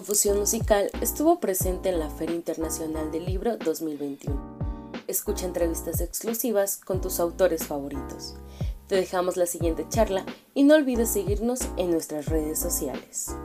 Confusión 0.00 0.38
Musical 0.38 0.90
estuvo 1.02 1.40
presente 1.40 1.90
en 1.90 1.98
la 1.98 2.08
Feria 2.08 2.34
Internacional 2.34 3.12
del 3.12 3.26
Libro 3.26 3.58
2021. 3.58 5.02
Escucha 5.08 5.44
entrevistas 5.44 6.00
exclusivas 6.00 6.78
con 6.78 7.02
tus 7.02 7.20
autores 7.20 7.66
favoritos. 7.66 8.34
Te 8.86 8.94
dejamos 8.94 9.36
la 9.36 9.44
siguiente 9.44 9.84
charla 9.90 10.24
y 10.54 10.62
no 10.62 10.76
olvides 10.76 11.10
seguirnos 11.10 11.60
en 11.76 11.90
nuestras 11.90 12.24
redes 12.24 12.58
sociales. 12.58 13.36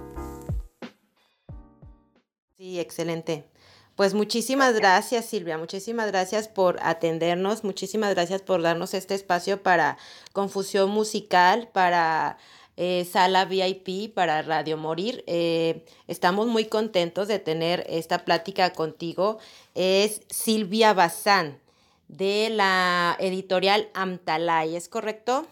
Sí, 2.56 2.80
excelente. 2.80 3.50
Pues 3.98 4.14
muchísimas 4.14 4.76
gracias 4.76 5.26
Silvia, 5.26 5.58
muchísimas 5.58 6.08
gracias 6.08 6.48
por 6.48 6.80
atendernos, 6.82 7.66
muchísimas 7.66 8.14
gracias 8.14 8.42
por 8.42 8.62
darnos 8.62 8.94
este 8.94 9.14
espacio 9.14 9.62
para 9.62 9.98
Confusión 10.32 10.90
Musical, 10.90 11.70
para 11.74 12.38
eh, 12.78 13.06
sala 13.06 13.46
VIP 13.46 14.14
para 14.14 14.42
Radio 14.42 14.78
Morir. 14.78 15.24
Eh, 15.28 15.86
estamos 16.08 16.48
muy 16.48 16.66
contentos 16.66 17.28
de 17.28 17.40
tener 17.40 17.86
esta 17.88 18.26
plática 18.26 18.72
contigo. 18.74 19.40
Es 19.74 20.22
Silvia 20.30 20.94
Bazán 20.94 21.60
de 22.08 22.50
la 22.50 23.16
editorial 23.20 23.90
Amtalay, 23.94 24.76
¿es 24.76 24.90
correcto? 24.90 25.48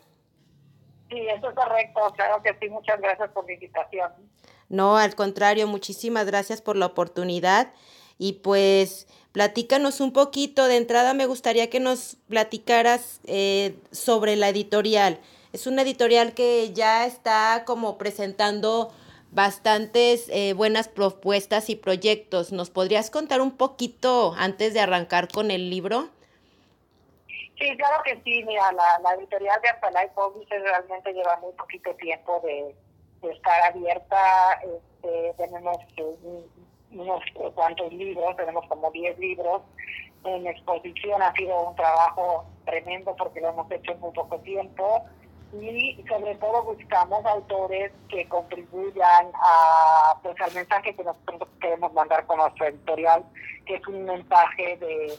Sí, 1.09 1.19
eso 1.19 1.49
es 1.49 1.55
correcto, 1.55 2.01
claro 2.15 2.41
que 2.41 2.55
sí, 2.59 2.69
muchas 2.69 2.99
gracias 2.99 3.29
por 3.31 3.45
la 3.45 3.53
invitación. 3.53 4.11
No, 4.69 4.97
al 4.97 5.15
contrario, 5.15 5.67
muchísimas 5.67 6.25
gracias 6.25 6.61
por 6.61 6.75
la 6.75 6.87
oportunidad 6.87 7.71
y 8.17 8.33
pues 8.33 9.07
platícanos 9.31 9.99
un 9.99 10.13
poquito, 10.13 10.67
de 10.67 10.77
entrada 10.77 11.13
me 11.13 11.25
gustaría 11.25 11.69
que 11.69 11.79
nos 11.79 12.17
platicaras 12.27 13.19
eh, 13.25 13.75
sobre 13.91 14.35
la 14.35 14.49
editorial. 14.49 15.19
Es 15.53 15.67
una 15.67 15.83
editorial 15.83 16.33
que 16.33 16.73
ya 16.73 17.05
está 17.05 17.63
como 17.63 17.99
presentando 17.99 18.91
bastantes 19.29 20.27
eh, 20.29 20.53
buenas 20.53 20.87
propuestas 20.87 21.69
y 21.69 21.75
proyectos. 21.75 22.51
¿Nos 22.51 22.71
podrías 22.71 23.11
contar 23.11 23.39
un 23.39 23.55
poquito 23.55 24.33
antes 24.35 24.73
de 24.73 24.79
arrancar 24.79 25.27
con 25.27 25.51
el 25.51 25.69
libro? 25.69 26.09
Sí, 27.27 27.77
claro 27.77 28.01
que 28.03 28.19
sí. 28.23 28.43
Mira, 28.45 28.63
la, 28.71 29.13
editorial 29.13 29.61
de 29.61 29.69
Ampalay 29.69 30.09
Publishers 30.15 30.63
realmente 30.63 31.13
lleva 31.13 31.37
muy 31.37 31.53
poquito 31.53 31.93
tiempo 31.97 32.41
de, 32.43 32.75
estar 33.31 33.61
abierta. 33.61 34.59
Este, 34.63 35.35
tenemos 35.37 35.77
unos 36.91 37.23
cuantos 37.53 37.93
libros, 37.93 38.35
tenemos 38.37 38.67
como 38.67 38.89
10 38.89 39.19
libros 39.19 39.61
en 40.23 40.47
exposición. 40.47 41.21
Ha 41.21 41.31
sido 41.33 41.69
un 41.69 41.75
trabajo 41.75 42.45
tremendo 42.65 43.15
porque 43.15 43.39
lo 43.39 43.49
hemos 43.49 43.71
hecho 43.71 43.91
en 43.91 43.99
muy 43.99 44.11
poco 44.13 44.39
tiempo 44.39 45.05
y 45.61 46.03
sobre 46.07 46.35
todo 46.35 46.63
buscamos 46.63 47.25
autores 47.25 47.91
que 48.09 48.27
contribuyan 48.27 49.27
a, 49.35 50.17
pues, 50.23 50.39
al 50.41 50.53
mensaje 50.53 50.95
que 50.95 51.03
nosotros 51.03 51.49
queremos 51.61 51.93
mandar 51.93 52.25
con 52.25 52.37
nuestro 52.37 52.67
editorial, 52.67 53.23
que 53.65 53.75
es 53.75 53.87
un 53.87 54.05
mensaje 54.05 54.77
de, 54.77 55.17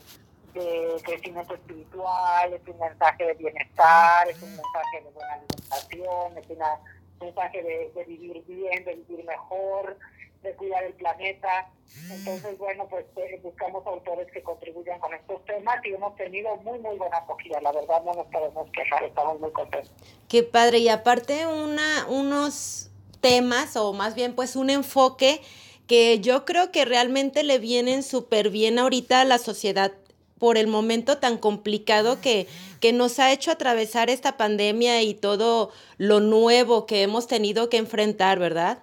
de 0.55 1.03
crecimiento 1.05 1.55
espiritual, 1.55 2.53
es 2.53 2.69
un 2.69 2.79
mensaje 2.79 3.25
de 3.25 3.35
bienestar, 3.35 4.29
es 4.29 4.43
un 4.43 4.51
mensaje 4.51 5.03
de 5.05 5.11
buena 5.11 5.35
alimentación, 5.35 6.39
es 6.39 6.51
un 6.51 7.27
mensaje 7.27 7.63
de, 7.63 7.93
de 7.95 8.05
vivir 8.05 8.45
bien, 8.47 8.85
de 8.85 8.95
vivir 8.95 9.25
mejor, 9.25 9.97
de 10.45 10.55
cuidar 10.55 10.85
el 10.85 10.93
planeta. 10.95 11.71
Entonces, 12.11 12.57
bueno, 12.59 12.87
pues 12.89 13.05
eh, 13.17 13.41
buscamos 13.43 13.85
autores 13.87 14.31
que 14.33 14.43
contribuyan 14.43 15.01
con 15.01 15.13
estos 15.15 15.45
temas 15.45 15.77
y 15.85 15.95
hemos 15.95 16.15
tenido 16.17 16.55
muy, 16.59 16.79
muy 16.79 16.97
buena 16.97 17.19
acogida. 17.19 17.61
La 17.61 17.73
verdad, 17.73 18.03
no 18.05 18.15
nos 18.15 18.27
podemos 18.27 18.71
quejar, 18.71 19.03
estamos 19.05 19.41
muy 19.41 19.51
contentos. 19.51 19.93
Qué 20.29 20.43
padre. 20.43 20.79
Y 20.79 20.89
aparte, 20.89 21.47
una, 21.47 22.07
unos 22.09 22.91
temas, 23.21 23.77
o 23.77 23.93
más 23.93 24.15
bien, 24.15 24.35
pues 24.35 24.55
un 24.55 24.71
enfoque 24.71 25.41
que 25.87 26.21
yo 26.21 26.45
creo 26.45 26.71
que 26.71 26.85
realmente 26.85 27.43
le 27.43 27.59
vienen 27.59 28.03
súper 28.03 28.51
bien 28.51 28.79
ahorita 28.79 29.21
a 29.21 29.25
la 29.25 29.39
sociedad 29.39 29.93
por 30.39 30.59
el 30.59 30.67
momento 30.67 31.19
tan 31.19 31.39
complicado 31.39 32.21
que, 32.21 32.47
que 32.81 32.93
nos 32.93 33.19
ha 33.19 33.33
hecho 33.33 33.51
atravesar 33.51 34.11
esta 34.11 34.37
pandemia 34.37 35.03
y 35.03 35.15
todo 35.15 35.71
lo 35.97 36.21
nuevo 36.21 36.87
que 36.87 37.03
hemos 37.03 37.27
tenido 37.27 37.69
que 37.69 37.79
enfrentar, 37.79 38.39
¿verdad? 38.39 38.83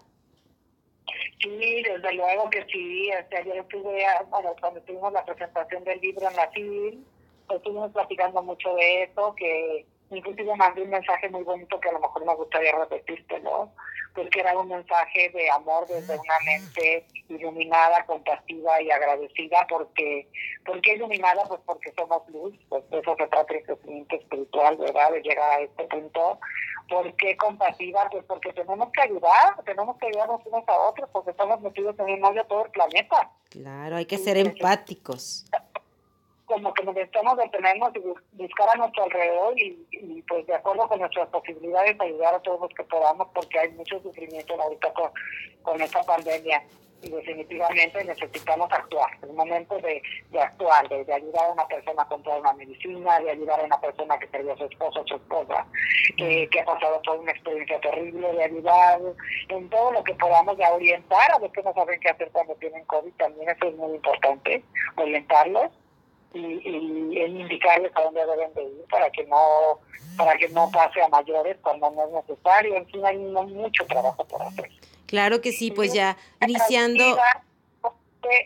Sí, 1.41 1.83
desde 1.83 2.13
luego 2.13 2.49
que 2.49 2.63
sí. 2.65 3.09
Este, 3.09 3.37
ayer 3.37 3.57
estuve, 3.57 4.05
bueno, 4.29 4.55
cuando 4.59 4.81
tuvimos 4.81 5.11
la 5.11 5.25
presentación 5.25 5.83
del 5.83 5.99
libro 5.99 6.27
en 6.29 6.35
la 6.35 6.49
CIVIL, 6.51 7.05
pues 7.47 7.57
estuvimos 7.57 7.91
platicando 7.91 8.41
mucho 8.43 8.73
de 8.75 9.03
eso, 9.03 9.33
que 9.35 9.85
inclusive 10.11 10.55
mandé 10.55 10.83
un 10.83 10.89
mensaje 10.89 11.29
muy 11.29 11.43
bonito 11.43 11.79
que 11.79 11.89
a 11.89 11.93
lo 11.93 11.99
mejor 11.99 12.25
me 12.25 12.35
gustaría 12.35 12.77
repetirte, 12.77 13.39
¿no? 13.39 13.73
Pues 14.13 14.29
que 14.29 14.41
era 14.41 14.57
un 14.57 14.67
mensaje 14.67 15.29
de 15.29 15.49
amor 15.49 15.87
desde 15.87 16.13
una 16.13 16.39
mente 16.45 17.05
iluminada, 17.29 18.05
compasiva 18.05 18.81
y 18.81 18.91
agradecida, 18.91 19.65
porque, 19.69 20.27
¿por 20.65 20.81
qué 20.81 20.95
iluminada? 20.95 21.43
Pues 21.47 21.61
porque 21.65 21.93
somos 21.93 22.27
luz, 22.29 22.53
pues 22.69 22.87
de 22.89 22.99
eso 22.99 23.15
se 23.17 23.27
trata 23.27 23.53
el 23.53 23.63
crecimiento 23.63 24.15
espiritual, 24.17 24.77
¿verdad? 24.77 25.11
De 25.11 25.21
llegar 25.21 25.49
a 25.51 25.61
este 25.61 25.83
punto. 25.85 26.39
¿Por 26.91 27.15
qué 27.15 27.37
compasiva? 27.37 28.09
Pues 28.11 28.25
porque 28.25 28.51
tenemos 28.51 28.91
que 28.91 29.01
ayudar, 29.01 29.63
tenemos 29.63 29.97
que 29.97 30.07
ayudarnos 30.07 30.41
unos 30.45 30.67
a 30.67 30.77
otros, 30.89 31.09
porque 31.13 31.31
estamos 31.31 31.61
metidos 31.61 31.97
en 31.99 32.09
el 32.09 32.19
mal 32.19 32.35
de 32.35 32.43
todo 32.43 32.65
el 32.65 32.71
planeta. 32.71 33.31
Claro, 33.49 33.95
hay 33.95 34.05
que 34.05 34.17
ser 34.17 34.35
empáticos 34.35 35.45
como 36.51 36.73
que 36.73 36.83
necesitamos 36.83 37.37
detenernos 37.37 37.93
y 37.95 37.99
buscar 38.33 38.67
a 38.73 38.75
nuestro 38.75 39.05
alrededor 39.05 39.53
y, 39.57 40.21
pues 40.27 40.45
de 40.45 40.53
acuerdo 40.53 40.85
con 40.89 40.99
nuestras 40.99 41.29
posibilidades 41.29 41.97
ayudar 42.01 42.35
a 42.35 42.41
todos 42.41 42.59
los 42.59 42.69
que 42.71 42.83
podamos 42.83 43.29
porque 43.33 43.57
hay 43.57 43.69
mucho 43.69 44.01
sufrimiento 44.01 44.61
ahorita 44.61 44.91
con, 44.91 45.11
con 45.61 45.81
esta 45.81 46.03
pandemia 46.03 46.61
y 47.01 47.09
definitivamente 47.09 48.03
necesitamos 48.03 48.71
actuar. 48.71 49.09
Es 49.21 49.33
momento 49.33 49.77
de, 49.79 50.01
de 50.29 50.39
actuar, 50.39 50.87
de, 50.89 51.13
ayudar 51.13 51.45
a 51.45 51.53
una 51.53 51.67
persona 51.67 52.03
a 52.03 52.07
comprar 52.07 52.39
una 52.39 52.53
medicina, 52.53 53.19
de 53.19 53.31
ayudar 53.31 53.59
a 53.59 53.63
una 53.63 53.81
persona 53.81 54.19
que 54.19 54.27
perdió 54.27 54.53
a 54.53 54.57
su 54.57 54.65
esposo 54.65 55.01
o 55.01 55.07
su 55.07 55.15
esposa, 55.15 55.65
que 56.17 56.59
ha 56.59 56.65
pasado 56.65 57.01
por 57.01 57.19
una 57.19 57.31
experiencia 57.31 57.79
terrible, 57.79 58.31
de 58.33 58.43
ayudar 58.43 58.99
en 59.49 59.69
todo 59.69 59.91
lo 59.91 60.03
que 60.03 60.13
podamos, 60.15 60.57
de 60.57 60.65
orientar 60.65 61.31
a 61.31 61.39
los 61.39 61.51
que 61.51 61.63
no 61.63 61.73
saben 61.73 61.99
qué 61.99 62.09
hacer 62.09 62.29
cuando 62.31 62.55
tienen 62.55 62.85
COVID, 62.85 63.13
también 63.13 63.49
eso 63.49 63.67
es 63.67 63.75
muy 63.75 63.95
importante, 63.95 64.63
orientarlos 64.97 65.71
y, 66.33 66.39
y, 66.39 67.19
indicarles 67.19 67.91
a 67.95 68.03
dónde 68.03 68.25
deben 68.25 68.53
de 68.53 68.63
ir 68.63 68.85
para 68.89 69.09
que 69.09 69.25
no 69.25 69.79
para 70.17 70.37
que 70.37 70.49
no 70.49 70.69
pase 70.71 71.01
a 71.01 71.07
mayores 71.09 71.57
cuando 71.61 71.89
no 71.91 72.05
es 72.05 72.27
necesario. 72.27 72.75
En 72.75 72.85
fin, 72.87 73.05
hay 73.05 73.17
mucho 73.17 73.85
trabajo 73.85 74.25
por 74.25 74.41
hacer. 74.41 74.69
Claro 75.11 75.41
que 75.41 75.51
sí, 75.51 75.71
pues 75.71 75.93
ya 75.93 76.17
iniciando... 76.39 77.03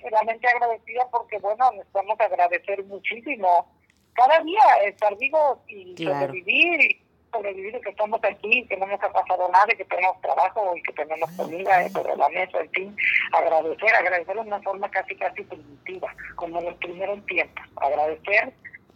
Realmente 0.10 0.48
agradecida 0.48 1.08
porque, 1.12 1.38
bueno, 1.38 1.70
necesitamos 1.74 2.20
agradecer 2.20 2.84
muchísimo 2.86 3.72
cada 4.14 4.40
día 4.40 4.62
estar 4.86 5.16
vivos 5.18 5.60
y 5.68 5.96
sobrevivir 6.04 7.06
sobrevivir 7.32 7.80
que 7.82 7.90
estamos 7.90 8.20
aquí, 8.24 8.66
que 8.68 8.78
no 8.78 8.88
nos 8.88 9.04
ha 9.04 9.12
pasado 9.12 9.48
nada, 9.52 9.68
que 9.78 9.86
tenemos 9.86 10.20
trabajo 10.22 10.74
y 10.76 10.82
que 10.82 10.94
tenemos 10.94 11.30
comida 11.34 11.88
sobre 11.90 12.16
la 12.16 12.30
mesa, 12.30 12.62
en 12.62 12.72
fin, 12.72 12.98
agradecer, 13.34 13.94
agradecer 13.94 14.36
de 14.36 14.42
una 14.42 14.62
forma 14.62 14.90
casi 14.90 15.16
casi 15.18 15.44
primitiva, 15.44 16.16
como 16.36 16.60
en 16.60 16.66
los 16.66 16.76
primeros 16.76 17.24
tiempos, 17.26 17.66
agradecer 17.76 18.54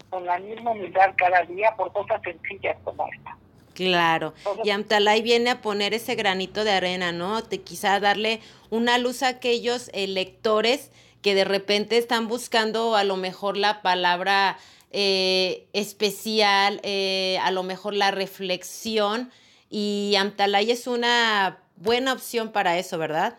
con 0.10 0.26
la 0.26 0.40
misma 0.40 0.72
humildad 0.72 1.14
cada 1.18 1.44
día 1.44 1.76
por 1.76 1.92
cosas 1.92 2.22
sencillas 2.24 2.78
como 2.84 3.08
esta. 3.14 3.38
Claro, 3.88 4.34
y 4.64 4.72
Amtalay 4.72 5.22
viene 5.22 5.52
a 5.52 5.62
poner 5.62 5.94
ese 5.94 6.16
granito 6.16 6.64
de 6.64 6.72
arena, 6.72 7.12
¿no? 7.12 7.44
Te 7.44 7.62
quizá 7.62 8.00
darle 8.00 8.42
una 8.70 8.98
luz 8.98 9.24
a 9.24 9.30
aquellos 9.30 9.90
lectores 9.94 10.92
que 11.22 11.34
de 11.34 11.46
repente 11.46 11.98
están 11.98 12.28
buscando 12.28 12.96
a 12.96 13.04
lo 13.04 13.16
mejor 13.16 13.58
la 13.58 13.82
palabra 13.82 14.58
eh, 14.92 15.68
especial, 15.74 16.80
eh, 16.84 17.38
a 17.42 17.52
lo 17.52 17.64
mejor 17.64 17.94
la 17.94 18.12
reflexión, 18.12 19.32
y 19.70 20.16
Amtalay 20.18 20.72
es 20.72 20.88
una 20.88 21.60
buena 21.76 22.14
opción 22.14 22.52
para 22.52 22.78
eso, 22.78 22.98
¿verdad? 22.98 23.38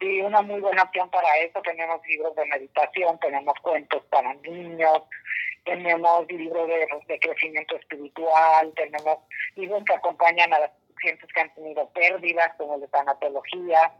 Sí, 0.00 0.20
una 0.20 0.42
muy 0.42 0.60
buena 0.60 0.84
opción 0.84 1.10
para 1.10 1.36
eso. 1.38 1.60
Tenemos 1.62 2.00
libros 2.06 2.34
de 2.36 2.46
meditación, 2.46 3.18
tenemos 3.18 3.54
cuentos 3.62 4.02
para 4.10 4.32
niños, 4.34 5.02
tenemos 5.64 6.30
libros 6.30 6.68
de, 6.68 7.18
crecimiento 7.18 7.76
espiritual, 7.76 8.72
tenemos 8.76 9.18
libros 9.56 9.82
que 9.84 9.94
acompañan 9.94 10.52
a 10.52 10.60
las 10.60 10.70
pacientes 10.94 11.28
que 11.32 11.40
han 11.40 11.54
tenido 11.54 11.88
pérdidas, 11.90 12.54
como 12.56 12.78
de 12.78 12.86
tanatología. 12.88 13.92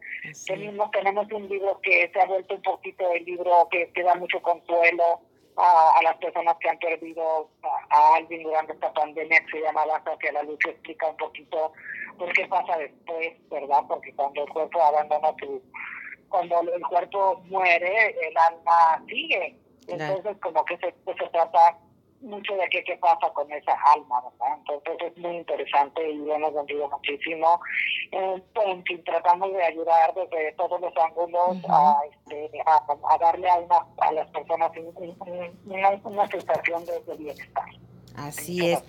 Tenemos, 0.47 0.91
tenemos 0.93 1.31
un 1.33 1.49
libro 1.49 1.81
que 1.83 2.11
se 2.13 2.21
ha 2.21 2.27
vuelto 2.27 2.55
un 2.55 2.63
poquito 2.63 3.13
el 3.13 3.25
libro 3.25 3.69
que, 3.71 3.91
que 3.93 4.03
da 4.03 4.15
mucho 4.15 4.41
consuelo 4.41 5.21
a, 5.59 6.03
las 6.03 6.17
personas 6.19 6.57
que 6.61 6.69
han 6.69 6.79
perdido 6.79 7.49
a, 7.91 8.15
alguien 8.15 8.43
durante 8.45 8.73
esta 8.73 8.93
pandemia 8.93 9.41
que 9.41 9.59
se 9.59 9.61
llama 9.61 9.83
que 10.21 10.33
la 10.33 10.43
luz 10.43 10.59
explica 10.65 11.09
un 11.09 11.17
poquito 11.17 11.73
por 12.19 12.33
qué 12.33 12.47
pasa 12.47 12.79
después, 12.79 13.33
¿verdad? 13.51 13.83
Porque 13.89 14.13
cuando 14.15 14.43
el 14.43 14.49
cuerpo 14.51 14.83
abandona 14.83 15.35
tu, 15.37 15.63
cuando 16.29 16.61
el 16.61 16.83
cuerpo 16.83 17.41
muere, 17.47 18.17
el 18.27 18.37
alma 18.37 19.03
sigue. 19.07 19.57
Entonces, 19.87 20.37
como 20.41 20.65
que 20.65 20.77
se, 20.79 20.95
se 21.05 21.29
trata 21.31 21.79
mucho 22.21 22.55
de 22.55 22.69
qué, 22.71 22.83
qué 22.85 22.97
pasa 22.97 23.31
con 23.33 23.51
esa 23.53 23.73
alma, 23.95 24.21
¿verdad? 24.21 24.59
Entonces 24.59 25.13
es 25.13 25.19
muy 25.19 25.37
interesante 25.37 26.11
y 26.11 26.31
hemos 26.31 26.55
vendido 26.55 26.89
muchísimo. 26.91 27.61
Eh, 28.13 28.43
en 28.67 28.85
fin, 28.85 29.03
tratamos 29.05 29.53
de 29.53 29.63
ayudar 29.63 30.15
desde 30.15 30.53
todos 30.53 30.81
los 30.81 30.93
ángulos 30.97 31.57
a, 31.69 32.01
este, 32.11 32.51
a, 32.67 33.19
darle 33.19 33.49
a, 33.49 33.57
una, 33.57 33.87
a 33.99 34.13
las 34.13 34.29
personas 34.31 34.71
una, 35.65 35.91
una 36.05 36.29
sensación 36.29 36.85
de, 36.85 37.17
bienestar. 37.17 37.69
Así 38.17 38.71
es. 38.71 38.83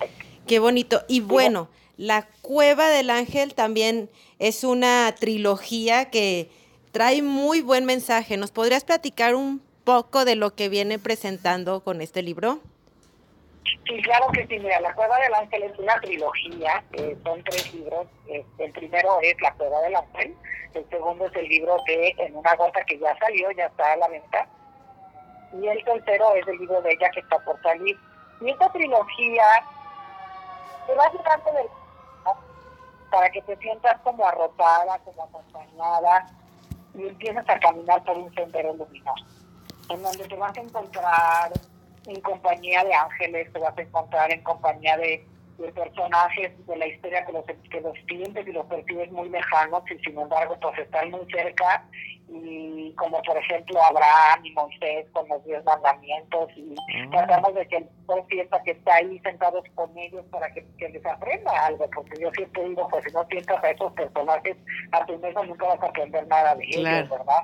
Qué 0.48 0.60
bonito. 0.60 1.02
Y 1.08 1.22
bueno, 1.22 1.70
La 1.98 2.28
Cueva 2.42 2.90
del 2.90 3.10
Ángel 3.10 3.54
también 3.54 4.10
es 4.40 4.64
una 4.64 5.14
trilogía 5.20 6.10
que 6.10 6.50
trae 6.92 7.22
muy 7.22 7.62
buen 7.62 7.86
mensaje. 7.86 8.38
¿Nos 8.38 8.52
podrías 8.52 8.84
platicar 8.84 9.36
un 9.36 9.62
poco 9.84 10.26
de 10.26 10.36
lo 10.36 10.56
que 10.56 10.70
viene 10.70 10.98
presentando 10.98 11.84
con 11.84 12.02
este 12.02 12.24
libro? 12.24 12.60
Sí, 13.64 14.02
claro 14.02 14.28
que 14.32 14.46
sí. 14.48 14.60
Mira, 14.60 14.80
La 14.82 14.94
Cueva 14.94 15.20
del 15.20 15.34
Ángel 15.34 15.64
es 15.64 15.80
una 15.80 16.00
trilogía, 16.00 16.84
son 17.24 17.44
tres 17.44 17.74
libros. 17.74 18.08
Este, 18.28 18.66
el 18.66 18.72
primero 18.72 19.20
es 19.22 19.40
La 19.42 19.54
Cueva 19.54 19.82
del 19.82 19.96
Ángel, 19.96 20.36
el 20.74 20.90
segundo 20.90 21.26
es 21.26 21.36
el 21.36 21.48
libro 21.48 21.78
de 21.88 22.16
En 22.18 22.36
una 22.36 22.56
gota 22.56 22.84
que 22.86 23.00
ya 23.00 23.18
salió, 23.18 23.52
ya 23.52 23.66
está 23.66 23.94
a 23.94 23.98
la 23.98 24.08
venta, 24.08 24.48
y 25.54 25.68
el 25.68 25.84
tercero 25.84 26.36
es 26.36 26.48
el 26.48 26.58
libro 26.58 26.82
de 26.82 26.92
ella 26.92 27.10
que 27.12 27.20
está 27.22 27.40
por 27.40 27.62
salir. 27.62 27.98
Y 28.42 28.50
esta 28.50 28.72
trilogía 28.72 29.44
te 30.88 30.96
va 30.96 31.06
a 31.06 31.52
del 31.52 31.68
para 33.10 33.30
que 33.32 33.42
te 33.42 33.58
sientas 33.58 34.00
como 34.02 34.26
arropada, 34.26 35.00
como 35.00 35.24
acompañada 35.24 36.28
y 36.94 37.08
empiezas 37.08 37.48
a 37.50 37.60
caminar 37.60 38.04
por 38.04 38.18
un 38.18 38.34
sendero 38.36 38.74
luminoso, 38.74 39.26
en 39.90 40.04
donde 40.04 40.28
te 40.28 40.36
vas 40.36 40.56
a 40.56 40.62
encontrar 40.62 41.52
en 42.10 42.22
compañía 42.22 42.84
de 42.84 42.94
ángeles, 42.94 43.52
te 43.54 43.60
vas 43.60 43.78
a 43.78 43.82
encontrar 43.82 44.32
en 44.32 44.44
compañía 44.44 44.98
de, 44.98 45.26
personajes 45.76 46.52
de 46.68 46.78
la 46.78 46.88
historia 46.88 47.26
que 47.26 47.34
los, 47.34 47.44
que 47.46 47.82
los 47.82 47.94
sientes 48.08 48.48
y 48.48 48.52
los 48.54 48.66
percibes 48.68 49.12
muy 49.12 49.28
lejanos 49.28 49.84
y 49.92 50.00
sin 50.00 50.18
embargo 50.18 50.56
pues 50.62 50.80
están 50.80 51.12
muy 51.12 51.30
cerca 51.30 51.84
y 52.30 52.94
como 52.94 53.22
por 53.24 53.38
ejemplo 53.38 53.84
Abraham 53.84 54.46
y 54.46 54.52
Moisés 54.52 55.08
con 55.12 55.28
los 55.28 55.44
diez 55.44 55.64
mandamientos 55.66 56.50
y 56.56 56.76
ah. 56.78 57.08
tratamos 57.12 57.56
de 57.56 57.68
que 57.68 57.78
el 57.78 57.90
sienta 58.30 58.62
que 58.64 58.72
está 58.72 58.96
ahí 58.96 59.20
sentados 59.20 59.64
con 59.76 59.96
ellos 59.98 60.26
para 60.32 60.52
que, 60.54 60.66
les 60.80 61.06
aprenda 61.06 61.52
algo, 61.66 61.90
porque 61.94 62.22
yo 62.22 62.32
siempre 62.32 62.70
digo, 62.70 62.88
pues 62.90 63.04
si 63.06 63.12
no 63.12 63.26
sientas 63.26 63.64
a 63.64 63.70
esos 63.70 63.92
personajes, 63.94 64.58
a 64.92 65.06
tu 65.06 65.18
mesa 65.20 65.44
nunca 65.44 65.68
vas 65.68 65.82
a 65.82 65.88
aprender 65.88 66.28
nada 66.28 66.56
de 66.56 66.66
ellos, 66.66 67.10
¿verdad? 67.10 67.44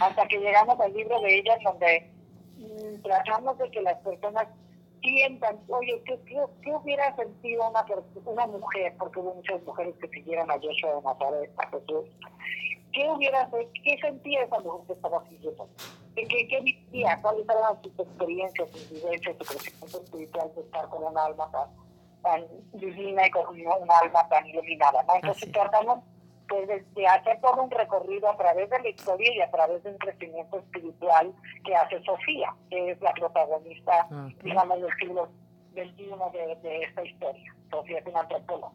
Hasta 0.00 0.26
que 0.28 0.38
llegamos 0.38 0.78
al 0.80 0.92
libro 0.92 1.20
de 1.20 1.38
ellas 1.38 1.58
donde 1.64 2.10
tratamos 3.02 3.58
de 3.58 3.70
que 3.70 3.82
las 3.82 3.98
personas 4.00 4.48
sientan, 5.02 5.58
oye, 5.68 6.02
¿qué, 6.06 6.18
qué, 6.62 6.74
hubiera 6.74 7.14
sentido 7.16 7.68
una, 7.68 7.84
una 8.24 8.46
mujer? 8.46 8.94
Porque 8.98 9.20
hubo 9.20 9.34
muchas 9.34 9.62
mujeres 9.64 9.94
que 10.00 10.08
siguieron 10.08 10.50
a 10.50 10.56
Yeshua 10.56 10.94
de 10.94 11.02
Nazaret, 11.02 11.50
a 11.58 11.66
Jesús 11.68 12.06
¿Qué 12.94 13.10
hubiera 13.10 13.50
qué 13.50 13.98
sentía 14.00 14.44
esa 14.44 14.60
mujer 14.60 14.86
que 14.86 14.92
estaba 14.92 15.22
siguiendo? 15.28 15.68
¿Qué, 16.14 16.26
qué 16.28 16.60
vivía? 16.60 17.18
¿Cuáles 17.20 17.44
eran 17.48 17.82
sus 17.82 17.98
experiencias, 17.98 18.70
sus 18.70 18.88
vivencias, 18.88 19.36
su 19.36 19.44
crecimiento 19.44 20.00
espiritual 20.00 20.52
de 20.54 20.60
estar 20.60 20.88
con 20.88 21.02
un 21.02 21.18
alma 21.18 21.50
tan, 22.22 22.44
divina 22.72 23.26
y 23.26 23.30
con 23.30 23.48
un 23.48 23.90
alma 23.90 24.28
tan 24.28 24.46
iluminada? 24.46 25.02
¿no? 25.02 25.16
Entonces 25.16 25.50
tratamos 25.50 25.98
pues, 26.66 26.94
de, 26.94 27.06
hacer 27.06 27.40
todo 27.40 27.62
un 27.62 27.70
recorrido 27.70 28.28
a 28.30 28.36
través 28.36 28.70
de 28.70 28.78
la 28.80 28.88
historia 28.88 29.34
y 29.34 29.40
a 29.40 29.50
través 29.50 29.82
de 29.82 29.90
un 29.90 29.98
crecimiento 29.98 30.58
espiritual 30.58 31.32
que 31.64 31.74
hace 31.74 32.02
Sofía, 32.04 32.54
que 32.70 32.92
es 32.92 33.00
la 33.00 33.12
protagonista, 33.12 34.08
digamos, 34.42 34.80
del 34.80 34.96
siglo 34.98 35.28
XXI 35.74 36.04
de, 36.32 36.56
de 36.62 36.82
esta 36.82 37.04
historia. 37.04 37.54
Sofía 37.70 37.98
es 37.98 38.06
una 38.06 38.20
antropóloga. 38.20 38.72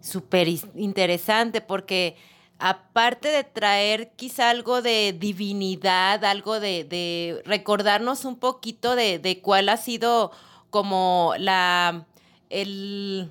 Súper 0.00 0.48
interesante 0.74 1.60
porque 1.60 2.16
aparte 2.58 3.28
de 3.28 3.44
traer 3.44 4.12
quizá 4.12 4.50
algo 4.50 4.82
de 4.82 5.12
divinidad, 5.12 6.24
algo 6.24 6.60
de, 6.60 7.42
recordarnos 7.44 8.24
un 8.24 8.38
poquito 8.38 8.96
de, 8.96 9.40
cuál 9.42 9.68
ha 9.68 9.76
sido 9.76 10.30
como 10.70 11.34
la 11.38 12.06
el, 12.50 13.30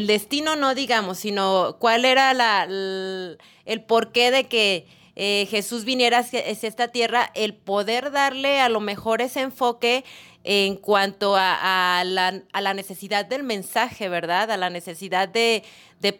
destino, 0.00 0.56
no 0.56 0.74
digamos, 0.74 1.18
sino 1.18 1.76
cuál 1.78 2.04
era 2.04 2.32
la, 2.34 2.64
el, 2.64 3.82
porqué 3.86 4.30
de 4.30 4.48
que 4.48 4.86
eh, 5.16 5.46
Jesús 5.50 5.84
viniera 5.84 6.18
hacia, 6.18 6.40
esta 6.40 6.88
tierra, 6.88 7.30
el 7.34 7.54
poder 7.54 8.10
darle 8.10 8.60
a 8.60 8.68
lo 8.68 8.80
mejor 8.80 9.20
ese 9.20 9.40
enfoque 9.40 10.04
en 10.44 10.76
cuanto 10.76 11.34
a, 11.36 12.02
la, 12.04 12.74
necesidad 12.74 13.26
del 13.26 13.42
mensaje, 13.42 14.08
¿verdad? 14.08 14.50
A 14.50 14.56
la 14.56 14.70
necesidad 14.70 15.28
de, 15.28 15.62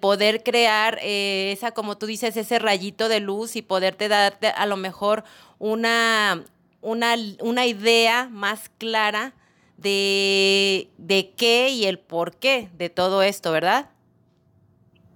poder 0.01 0.43
crear 0.45 0.99
eh, 1.03 1.53
esa, 1.53 1.73
como 1.73 1.99
tú 1.99 2.07
dices, 2.07 2.37
ese 2.37 2.59
rayito 2.59 3.09
de 3.09 3.21
luz 3.21 3.57
y 3.57 3.63
poderte 3.63 4.09
darte 4.09 4.49
a 4.49 4.67
lo 4.67 4.77
mejor 4.77 5.25
una, 5.59 6.45
una, 6.83 7.17
una 7.41 7.67
idea 7.67 8.29
más 8.31 8.71
clara 8.79 9.35
de, 9.77 10.91
de 10.99 11.33
qué 11.35 11.69
y 11.69 11.87
el 11.87 11.99
por 11.99 12.37
qué 12.37 12.69
de 12.75 12.91
todo 12.91 13.23
esto, 13.23 13.53
¿verdad? 13.53 13.91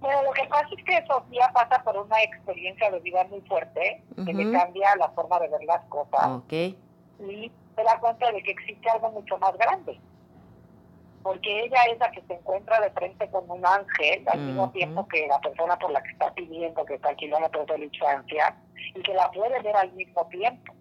Bueno, 0.00 0.22
lo 0.22 0.32
que 0.32 0.44
pasa 0.44 0.68
es 0.76 0.84
que 0.84 1.06
Sofía 1.06 1.50
pasa 1.52 1.82
por 1.82 1.96
una 1.96 2.22
experiencia 2.22 2.90
de 2.90 3.00
vida 3.00 3.24
muy 3.24 3.40
fuerte, 3.42 4.04
que 4.24 4.32
le 4.32 4.52
cambia 4.52 4.94
la 4.96 5.08
forma 5.10 5.38
de 5.40 5.48
ver 5.48 5.64
las 5.64 5.84
cosas. 5.86 6.28
Ok. 6.28 6.52
Y 6.52 7.50
se 7.74 7.82
da 7.82 7.98
cuenta 7.98 8.30
de 8.30 8.42
que 8.42 8.52
existe 8.52 8.88
algo 8.90 9.10
mucho 9.10 9.38
más 9.38 9.56
grande. 9.56 9.98
Porque 11.22 11.64
ella 11.64 11.82
es 11.90 11.98
la 11.98 12.10
que 12.12 12.22
se 12.22 12.34
encuentra 12.34 12.80
de 12.80 12.90
frente 12.90 13.28
con 13.30 13.50
un 13.50 13.66
ángel, 13.66 14.22
al 14.28 14.38
mismo 14.38 14.70
tiempo 14.70 15.08
que 15.08 15.26
la 15.26 15.40
persona 15.40 15.76
por 15.76 15.90
la 15.90 16.02
que 16.02 16.10
está 16.10 16.32
pidiendo, 16.34 16.84
que 16.84 16.94
está 16.94 17.10
a 17.10 17.16
kilómetros 17.16 17.66
de 17.66 17.76
distancia, 17.78 18.56
y 18.94 19.02
que 19.02 19.14
la 19.14 19.28
puede 19.32 19.60
ver 19.60 19.76
al 19.76 19.92
mismo 19.92 20.24
tiempo. 20.26 20.72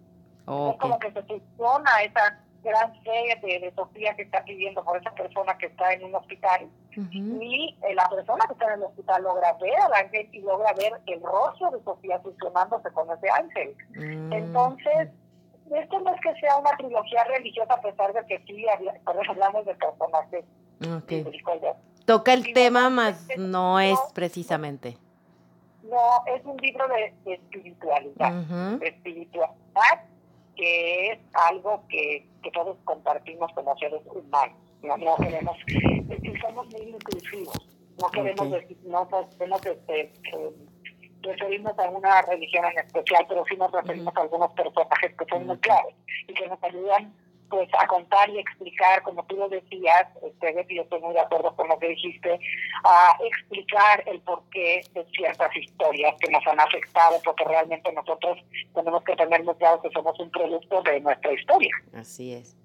Es 0.41 0.77
como 0.77 0.99
que 0.99 1.11
se 1.11 1.23
funciona 1.23 2.03
esa 2.03 2.39
gran 2.65 2.93
fe 3.03 3.39
de, 3.41 3.71
Sofía 3.75 4.15
que 4.15 4.23
está 4.23 4.43
pidiendo 4.43 4.83
por 4.83 4.97
esa 4.97 5.11
persona 5.11 5.57
que 5.57 5.67
está 5.67 5.93
en 5.93 6.03
un 6.03 6.15
hospital. 6.15 6.67
Y 7.11 7.75
eh, 7.83 7.93
la 7.93 8.09
persona 8.09 8.45
que 8.47 8.53
está 8.53 8.73
en 8.73 8.79
el 8.79 8.83
hospital 8.83 9.23
logra 9.23 9.53
ver 9.53 9.79
al 9.79 9.93
ángel 9.93 10.27
y 10.31 10.41
logra 10.41 10.73
ver 10.73 10.93
el 11.05 11.21
rostro 11.21 11.71
de 11.71 11.83
Sofía 11.83 12.19
fusionándose 12.19 12.89
con 12.91 13.09
ese 13.11 13.29
ángel. 13.29 13.75
Mm. 13.95 14.33
Entonces, 14.33 15.09
esto 15.71 15.99
no 15.99 16.13
es 16.13 16.21
que 16.21 16.33
sea 16.39 16.57
una 16.57 16.75
trilogía 16.77 17.23
religiosa, 17.25 17.73
a 17.73 17.81
pesar 17.81 18.13
de 18.13 18.25
que 18.25 18.43
sí 18.45 18.65
hablamos 19.05 19.65
de 19.65 19.75
personajes. 19.75 20.45
Okay. 21.03 21.25
Toca 22.05 22.33
el 22.33 22.53
tema, 22.53 22.89
más 22.89 23.27
no 23.37 23.79
es 23.79 23.99
precisamente. 24.13 24.97
No, 25.83 26.23
es 26.35 26.43
un 26.45 26.57
libro 26.57 26.87
de, 26.87 27.33
espiritualidad. 27.33 28.81
espiritualidad, 28.81 30.03
que 30.55 31.11
es 31.11 31.19
algo 31.33 31.83
que, 31.89 32.27
que 32.43 32.51
todos 32.51 32.77
compartimos 32.83 33.51
como 33.53 33.77
seres 33.77 34.01
humanos. 34.05 34.57
No, 34.81 34.97
no 34.97 35.15
queremos, 35.17 35.57
somos 36.41 36.67
muy 36.67 36.81
inclusivos. 36.81 37.69
No 37.99 38.09
queremos 38.09 38.51
decir, 38.51 38.77
no 38.83 39.07
podemos 39.07 39.65
este, 39.65 40.11
referimos 41.21 41.77
a 41.79 41.89
una 41.89 42.21
religión 42.23 42.65
en 42.65 42.85
especial, 42.85 43.25
pero 43.27 43.43
sí 43.49 43.55
nos 43.57 43.71
referimos 43.71 44.15
a 44.15 44.21
algunos 44.21 44.51
personajes 44.51 45.13
que 45.17 45.25
son 45.29 45.47
muy 45.47 45.57
claros 45.59 45.93
y 46.27 46.33
que 46.33 46.47
nos 46.47 46.61
ayudan 46.63 47.13
pues 47.49 47.69
a 47.79 47.87
contar 47.87 48.29
y 48.29 48.39
explicar, 48.39 49.01
como 49.03 49.25
tú 49.25 49.35
lo 49.35 49.49
decías, 49.49 50.07
este, 50.23 50.65
yo 50.69 50.81
estoy 50.81 50.99
muy 51.01 51.13
de 51.13 51.19
acuerdo 51.19 51.55
con 51.55 51.67
lo 51.67 51.77
que 51.79 51.89
dijiste, 51.89 52.39
a 52.83 53.17
explicar 53.23 54.03
el 54.07 54.19
porqué 54.21 54.81
de 54.93 55.05
ciertas 55.15 55.55
historias 55.55 56.15
que 56.19 56.31
nos 56.31 56.45
han 56.47 56.59
afectado, 56.59 57.19
porque 57.23 57.43
realmente 57.45 57.91
nosotros 57.93 58.37
tenemos 58.73 59.03
que 59.03 59.15
tener 59.15 59.43
muy 59.43 59.55
claro 59.55 59.81
que 59.81 59.89
somos 59.91 60.19
un 60.19 60.29
producto 60.31 60.81
de 60.83 60.99
nuestra 61.01 61.33
historia. 61.33 61.71
Así 61.93 62.33
es. 62.33 62.57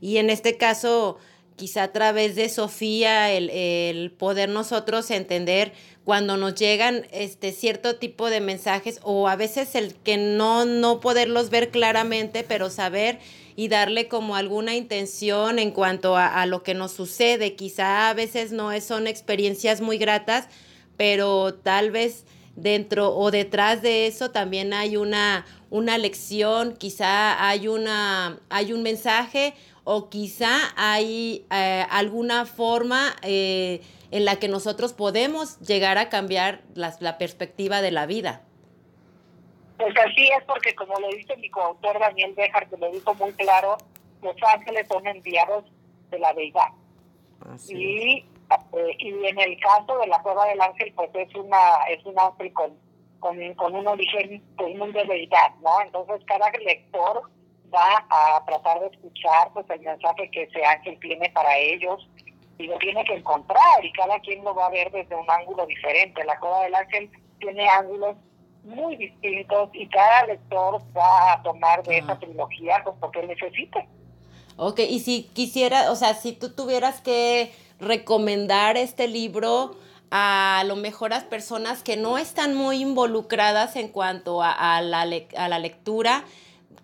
Y 0.00 0.18
en 0.18 0.30
este 0.30 0.56
caso, 0.56 1.18
quizá 1.56 1.84
a 1.84 1.92
través 1.92 2.36
de 2.36 2.48
Sofía, 2.48 3.32
el, 3.32 3.50
el, 3.50 4.12
poder 4.12 4.48
nosotros 4.48 5.10
entender 5.10 5.72
cuando 6.04 6.36
nos 6.36 6.54
llegan 6.54 7.06
este 7.10 7.52
cierto 7.52 7.96
tipo 7.96 8.30
de 8.30 8.40
mensajes 8.40 9.00
o 9.02 9.28
a 9.28 9.36
veces 9.36 9.74
el 9.74 9.94
que 9.94 10.16
no, 10.18 10.64
no 10.64 11.00
poderlos 11.00 11.50
ver 11.50 11.70
claramente, 11.70 12.44
pero 12.44 12.70
saber 12.70 13.18
y 13.56 13.68
darle 13.68 14.06
como 14.06 14.36
alguna 14.36 14.76
intención 14.76 15.58
en 15.58 15.70
cuanto 15.72 16.16
a, 16.16 16.42
a 16.42 16.46
lo 16.46 16.62
que 16.62 16.74
nos 16.74 16.92
sucede. 16.92 17.56
Quizá 17.56 18.08
a 18.08 18.14
veces 18.14 18.52
no 18.52 18.70
es, 18.70 18.84
son 18.84 19.06
experiencias 19.06 19.80
muy 19.80 19.98
gratas, 19.98 20.48
pero 20.96 21.54
tal 21.54 21.90
vez 21.90 22.24
dentro 22.56 23.14
o 23.14 23.30
detrás 23.30 23.82
de 23.82 24.06
eso 24.06 24.30
también 24.30 24.72
hay 24.72 24.96
una, 24.96 25.44
una 25.70 25.98
lección, 25.98 26.74
quizá 26.74 27.46
hay, 27.48 27.68
una, 27.68 28.40
hay 28.48 28.72
un 28.72 28.82
mensaje 28.82 29.54
o 29.84 30.08
quizá 30.08 30.58
hay 30.74 31.46
eh, 31.50 31.86
alguna 31.90 32.46
forma 32.46 33.14
eh, 33.22 33.82
en 34.10 34.24
la 34.24 34.36
que 34.36 34.48
nosotros 34.48 34.92
podemos 34.94 35.60
llegar 35.60 35.98
a 35.98 36.08
cambiar 36.08 36.62
la, 36.74 37.18
perspectiva 37.18 37.82
de 37.82 37.90
la 37.90 38.06
vida. 38.06 38.42
Pues 39.78 39.94
así 39.98 40.28
es, 40.28 40.42
porque 40.44 40.74
como 40.74 40.98
lo 40.98 41.08
dice 41.08 41.36
mi 41.36 41.50
coautor 41.50 41.98
Daniel 41.98 42.34
Bejar, 42.34 42.68
que 42.68 42.76
lo 42.76 42.90
dijo 42.90 43.14
muy 43.14 43.32
claro, 43.34 43.76
los 44.22 44.36
ángeles 44.54 44.88
son 44.88 45.06
enviados 45.06 45.64
de 46.10 46.18
la 46.18 46.32
deidad. 46.32 46.68
y, 47.68 48.18
eh, 48.18 48.96
y 48.98 49.26
en 49.26 49.38
el 49.38 49.60
caso 49.60 49.98
de 49.98 50.06
la 50.06 50.22
cueva 50.22 50.46
del 50.46 50.60
ángel, 50.60 50.92
pues 50.94 51.10
es 51.14 51.34
una 51.34 51.84
es 51.90 52.04
un 52.06 52.18
ángel 52.18 52.52
con, 52.54 52.78
con, 53.20 53.54
con 53.54 53.74
un 53.74 53.86
origen 53.86 54.42
pues, 54.56 54.92
de 54.94 55.04
deidad, 55.04 55.54
¿no? 55.62 55.80
Entonces 55.82 56.24
cada 56.26 56.50
lector 56.50 57.30
va 57.74 58.06
a 58.08 58.44
tratar 58.46 58.80
de 58.80 58.86
escuchar 58.86 59.50
pues 59.52 59.68
el 59.70 59.80
mensaje 59.80 60.30
que 60.30 60.44
ese 60.44 60.64
ángel 60.64 60.98
tiene 61.00 61.28
para 61.30 61.56
ellos 61.58 62.08
y 62.58 62.66
lo 62.66 62.78
tiene 62.78 63.04
que 63.04 63.14
encontrar 63.14 63.84
y 63.84 63.92
cada 63.92 64.18
quien 64.20 64.42
lo 64.42 64.54
va 64.54 64.66
a 64.66 64.70
ver 64.70 64.90
desde 64.90 65.14
un 65.14 65.30
ángulo 65.30 65.66
diferente. 65.66 66.24
La 66.24 66.38
cueva 66.38 66.62
del 66.62 66.74
ángel 66.74 67.10
tiene 67.38 67.68
ángulos 67.68 68.16
muy 68.66 68.96
distintos 68.96 69.70
y 69.72 69.88
cada 69.88 70.26
lector 70.26 70.82
va 70.96 71.32
a 71.32 71.42
tomar 71.42 71.82
de 71.84 71.98
esa 71.98 72.18
trilogía 72.18 72.80
pues 72.84 72.96
porque 73.00 73.26
necesite. 73.26 73.88
Ok, 74.56 74.80
y 74.80 75.00
si 75.00 75.24
quisiera, 75.34 75.90
o 75.90 75.96
sea, 75.96 76.14
si 76.14 76.32
tú 76.32 76.50
tuvieras 76.50 77.00
que 77.00 77.52
recomendar 77.78 78.76
este 78.76 79.06
libro 79.06 79.76
a 80.10 80.62
lo 80.66 80.76
mejor 80.76 81.12
a 81.12 81.20
personas 81.28 81.82
que 81.82 81.96
no 81.96 82.16
están 82.16 82.54
muy 82.54 82.80
involucradas 82.80 83.76
en 83.76 83.88
cuanto 83.88 84.42
a, 84.42 84.80
la, 84.80 85.00
a 85.36 85.48
la 85.48 85.58
lectura, 85.58 86.24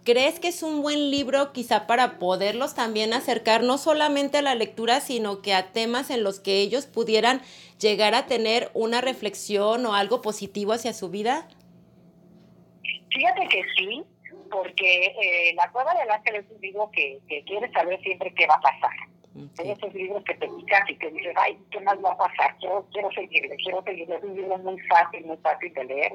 ¿Crees 0.04 0.40
que 0.40 0.48
es 0.48 0.64
un 0.64 0.82
buen 0.82 1.12
libro 1.12 1.52
quizá 1.52 1.86
para 1.86 2.18
poderlos 2.18 2.74
también 2.74 3.12
acercar 3.12 3.62
no 3.62 3.78
solamente 3.78 4.38
a 4.38 4.42
la 4.42 4.56
lectura, 4.56 5.00
sino 5.00 5.42
que 5.42 5.54
a 5.54 5.70
temas 5.70 6.10
en 6.10 6.24
los 6.24 6.40
que 6.40 6.60
ellos 6.60 6.86
pudieran 6.86 7.40
llegar 7.78 8.16
a 8.16 8.26
tener 8.26 8.72
una 8.74 9.00
reflexión 9.00 9.86
o 9.86 9.94
algo 9.94 10.20
positivo 10.20 10.72
hacia 10.72 10.92
su 10.92 11.08
vida? 11.08 11.46
Fíjate 13.14 13.48
que 13.48 13.62
sí, 13.76 14.04
porque 14.50 15.06
eh, 15.06 15.54
La 15.54 15.70
Cueva 15.70 15.94
del 15.94 16.10
Ángel 16.10 16.36
es 16.36 16.50
un 16.50 16.60
libro 16.60 16.90
que, 16.92 17.20
que 17.28 17.42
quiere 17.44 17.70
saber 17.72 18.00
siempre 18.02 18.32
qué 18.34 18.46
va 18.46 18.54
a 18.54 18.60
pasar. 18.60 18.92
Esos 19.34 19.94
libros 19.94 20.22
que 20.24 20.34
te 20.34 20.46
pican 20.46 20.82
y 20.88 20.96
que 20.96 21.10
dices, 21.10 21.34
ay, 21.36 21.58
¿qué 21.70 21.80
más 21.80 21.96
va 22.04 22.12
a 22.12 22.18
pasar? 22.18 22.54
Quiero, 22.58 22.86
quiero 22.92 23.10
seguirle, 23.12 23.56
quiero 23.56 23.82
seguirle. 23.82 24.16
Es 24.16 24.24
un 24.24 24.36
libro 24.36 24.58
muy 24.58 24.78
fácil, 24.80 25.24
muy 25.24 25.38
fácil 25.38 25.72
de 25.72 25.84
leer. 25.84 26.12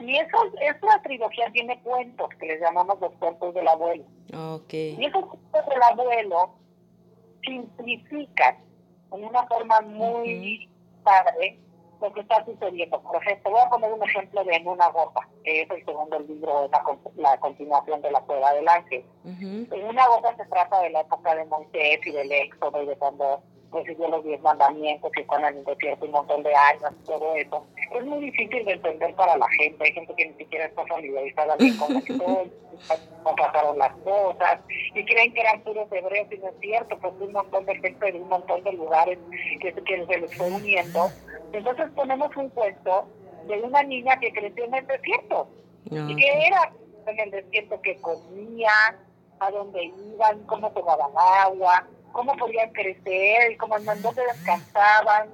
Y 0.00 0.16
eso, 0.16 0.36
esta 0.60 1.02
trilogía 1.02 1.48
tiene 1.52 1.78
cuentos 1.82 2.28
que 2.40 2.46
les 2.46 2.60
llamamos 2.60 3.00
los 3.00 3.12
cuentos 3.14 3.54
del 3.54 3.68
abuelo. 3.68 4.04
Okay. 4.34 4.96
Y 4.98 5.04
esos 5.04 5.26
cuentos 5.26 5.66
del 5.72 5.82
abuelo 5.82 6.54
simplifican 7.44 8.56
en 9.12 9.24
una 9.24 9.46
forma 9.46 9.80
muy 9.82 10.68
padre 11.04 11.56
lo 12.00 12.12
que 12.12 12.20
está 12.20 12.44
sucediendo. 12.44 13.00
Por 13.00 13.22
ejemplo, 13.22 13.50
voy 13.50 13.60
a 13.60 13.68
poner 13.68 13.92
un 13.92 14.02
ejemplo 14.02 14.44
de 14.44 14.54
En 14.54 14.66
una 14.66 14.88
gota, 14.88 15.28
que 15.44 15.62
es 15.62 15.70
el 15.70 15.84
segundo 15.84 16.18
libro, 16.20 16.68
la, 16.70 16.84
la 17.16 17.40
continuación 17.40 18.02
de 18.02 18.10
la 18.10 18.20
Cueva 18.20 18.52
del 18.54 18.68
Ángel. 18.68 19.04
En 19.24 19.84
una 19.84 20.06
gota 20.08 20.36
se 20.36 20.44
trata 20.46 20.80
de 20.80 20.90
la 20.90 21.00
época 21.00 21.34
de 21.34 21.44
Moisés 21.46 22.00
y 22.04 22.10
del 22.12 22.32
Éxodo 22.32 22.82
y 22.82 22.86
de 22.86 22.96
cuando 22.96 23.42
recibió 23.72 24.08
los 24.08 24.24
diez 24.24 24.40
mandamientos 24.40 25.10
y 25.16 25.24
con 25.24 25.44
el 25.44 25.64
desierto 25.64 26.04
un 26.04 26.12
montón 26.12 26.42
de 26.42 26.54
años 26.54 26.92
todo 27.06 27.34
eso. 27.36 27.66
Es 27.94 28.04
muy 28.04 28.24
difícil 28.24 28.64
de 28.64 28.72
entender 28.72 29.14
para 29.14 29.36
la 29.36 29.46
gente. 29.58 29.84
Hay 29.84 29.92
gente 29.92 30.14
que 30.16 30.28
ni 30.28 30.34
siquiera 30.34 30.66
está 30.66 30.84
familiarizada 30.86 31.56
con 31.56 31.94
la 31.94 32.00
historia, 32.00 32.44
cómo 33.22 33.36
pasaron 33.36 33.78
las 33.78 33.92
cosas 33.98 34.60
y 34.94 35.04
creen 35.04 35.32
que 35.32 35.40
eran 35.40 35.60
puros 35.62 35.90
hebreos 35.92 36.28
y 36.30 36.38
no 36.38 36.48
es 36.48 36.54
cierto, 36.60 36.98
pues 36.98 37.14
un 37.20 37.32
montón 37.32 37.64
de 37.66 37.76
gente 37.76 38.12
de 38.12 38.20
un 38.20 38.28
montón 38.28 38.62
de 38.64 38.72
lugares 38.72 39.18
que, 39.60 39.72
que 39.72 40.06
se 40.06 40.18
les 40.18 40.36
fue 40.36 40.50
uniendo. 40.50 41.08
Entonces 41.52 41.90
ponemos 41.94 42.34
un 42.36 42.48
cuento 42.50 43.08
de 43.46 43.60
una 43.62 43.82
niña 43.82 44.18
que 44.18 44.32
creció 44.32 44.64
en 44.64 44.74
el 44.74 44.86
desierto. 44.86 45.48
Y 45.84 46.16
que 46.16 46.46
era 46.46 46.72
en 47.06 47.18
el 47.18 47.30
desierto 47.30 47.80
que 47.80 47.96
comía, 48.00 48.70
a 49.40 49.50
dónde 49.50 49.84
iban, 49.84 50.44
cómo 50.44 50.70
tomaban 50.70 51.10
agua, 51.16 51.86
cómo 52.12 52.36
podían 52.36 52.70
crecer, 52.72 53.56
cómo 53.58 53.76
en 53.78 54.02
dónde 54.02 54.22
descansaban 54.22 55.30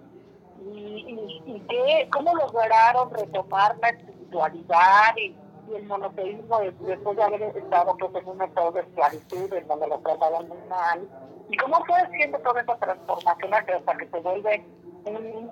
y, 0.65 1.41
y, 1.45 1.61
qué, 1.69 2.09
cómo 2.13 2.35
lograron 2.35 3.11
retomar 3.11 3.77
la 3.79 3.89
espiritualidad 3.89 5.17
y, 5.17 5.37
el 5.75 5.83
monoteísmo 5.87 6.61
después 6.61 7.17
de 7.17 7.23
haber 7.25 7.43
estado 7.43 7.97
pues, 7.99 8.23
en 8.23 8.29
un 8.29 8.41
estado 8.41 8.71
de 8.71 8.83
esclavitud 8.83 9.53
en 9.53 9.67
donde 9.67 9.89
lo 9.89 9.99
trataban 9.99 10.47
muy 10.47 10.59
mal 10.69 11.09
y 11.49 11.57
cómo 11.57 11.85
fue 11.85 11.97
haciendo 11.97 12.39
toda 12.39 12.61
esa 12.61 12.77
transformación 12.77 13.53
hasta 13.53 13.97
que 13.97 14.07
se 14.07 14.21
vuelve 14.21 14.65
un, 15.07 15.49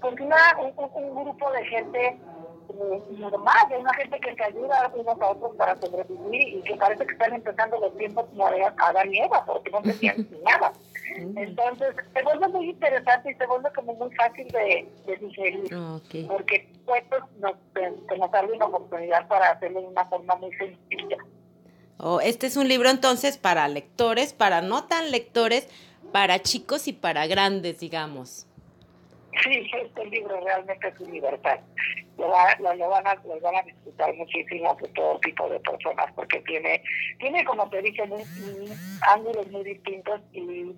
pues, 0.00 0.90
un 0.94 1.14
grupo 1.14 1.50
de 1.52 1.64
gente 1.66 2.18
normal, 3.18 3.68
de 3.68 3.78
una 3.78 3.92
gente 3.94 4.20
que 4.20 4.34
se 4.34 4.44
ayuda 4.44 4.92
unos 4.94 5.20
a 5.20 5.30
otros 5.30 5.56
para 5.56 5.76
sobrevivir 5.76 6.56
y 6.56 6.62
que 6.62 6.76
parece 6.76 7.06
que 7.06 7.12
están 7.12 7.34
empezando 7.34 7.78
los 7.78 7.96
tiempos 7.96 8.26
como 8.30 8.50
de 8.50 8.64
Adán 8.64 9.14
y 9.14 9.20
Eva, 9.20 9.44
porque 9.44 9.70
no 9.70 9.82
tenían 9.82 10.28
nada. 10.44 10.72
Entonces, 11.16 11.94
se 12.14 12.22
vuelve 12.22 12.48
muy 12.48 12.70
interesante 12.70 13.32
y 13.32 13.34
se 13.34 13.46
vuelve 13.46 13.70
como 13.74 13.94
muy 13.94 14.14
fácil 14.14 14.46
de, 14.48 14.88
digerir, 15.20 15.68
porque 16.28 16.68
pues, 16.86 17.02
nos, 17.38 17.54
nos 18.16 18.34
abre 18.34 18.52
una 18.52 18.66
oportunidad 18.66 19.26
para 19.26 19.50
hacerlo 19.50 19.80
de 19.80 19.88
una 19.88 20.04
forma 20.06 20.36
muy 20.36 20.52
sencilla. 20.52 21.18
Oh, 21.98 22.20
este 22.20 22.46
es 22.46 22.56
un 22.56 22.68
libro 22.68 22.88
entonces 22.88 23.36
para 23.36 23.68
lectores, 23.68 24.32
para 24.32 24.62
no 24.62 24.84
tan 24.84 25.10
lectores, 25.10 25.68
para 26.12 26.40
chicos 26.40 26.88
y 26.88 26.92
para 26.92 27.26
grandes, 27.26 27.80
digamos. 27.80 28.46
Sí, 29.42 29.70
este 29.72 30.06
libro 30.06 30.38
realmente 30.40 30.88
es 30.88 31.00
universal. 31.00 31.60
Lo, 32.18 32.26
lo, 32.26 32.88
van, 32.90 33.06
a, 33.06 33.14
lo 33.14 33.40
van 33.40 33.56
a 33.56 33.62
disfrutar 33.62 34.12
muchísimo 34.14 34.76
de 34.82 34.88
todo 34.88 35.18
tipo 35.20 35.48
de 35.48 35.58
personas 35.60 36.12
porque 36.14 36.40
tiene, 36.40 36.82
tiene 37.18 37.42
como 37.44 37.68
te 37.70 37.80
dije, 37.80 38.02
ángulos 39.08 39.50
muy 39.50 39.64
distintos 39.64 40.20
y 40.32 40.74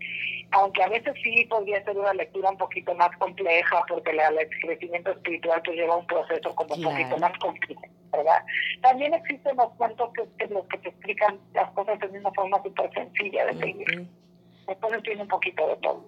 aunque 0.53 0.83
a 0.83 0.89
veces 0.89 1.15
sí 1.23 1.45
podría 1.51 1.83
ser 1.85 1.99
una 1.99 2.15
lectura 2.15 2.51
un 2.51 2.59
poquito 2.59 2.95
más 2.95 3.11
compleja 3.17 3.85
porque 3.89 4.13
el 4.13 4.49
crecimiento 4.61 5.11
espiritual 5.11 5.61
pues 5.65 5.77
lleva 5.77 5.97
un 5.97 6.07
proceso 6.07 6.55
como 6.55 6.75
un 6.75 6.83
poquito 6.83 7.19
más 7.19 7.37
complejo, 7.39 7.83
¿verdad? 8.13 8.45
También 8.83 9.15
existen 9.15 9.57
los 9.57 9.73
cuentos 9.75 10.11
que, 10.13 10.47
los 10.47 10.67
que 10.69 10.79
te 10.79 10.91
explican 10.91 11.41
las 11.55 11.71
cosas 11.73 11.99
de 11.99 12.19
una 12.19 12.31
forma 12.33 12.63
súper 12.63 12.93
sencilla 12.93 13.47
de 13.47 13.59
seguir. 13.59 14.09
Entonces 14.69 15.03
tiene 15.03 15.23
un 15.23 15.29
poquito 15.29 15.67
de 15.67 15.77
todo. 15.77 16.05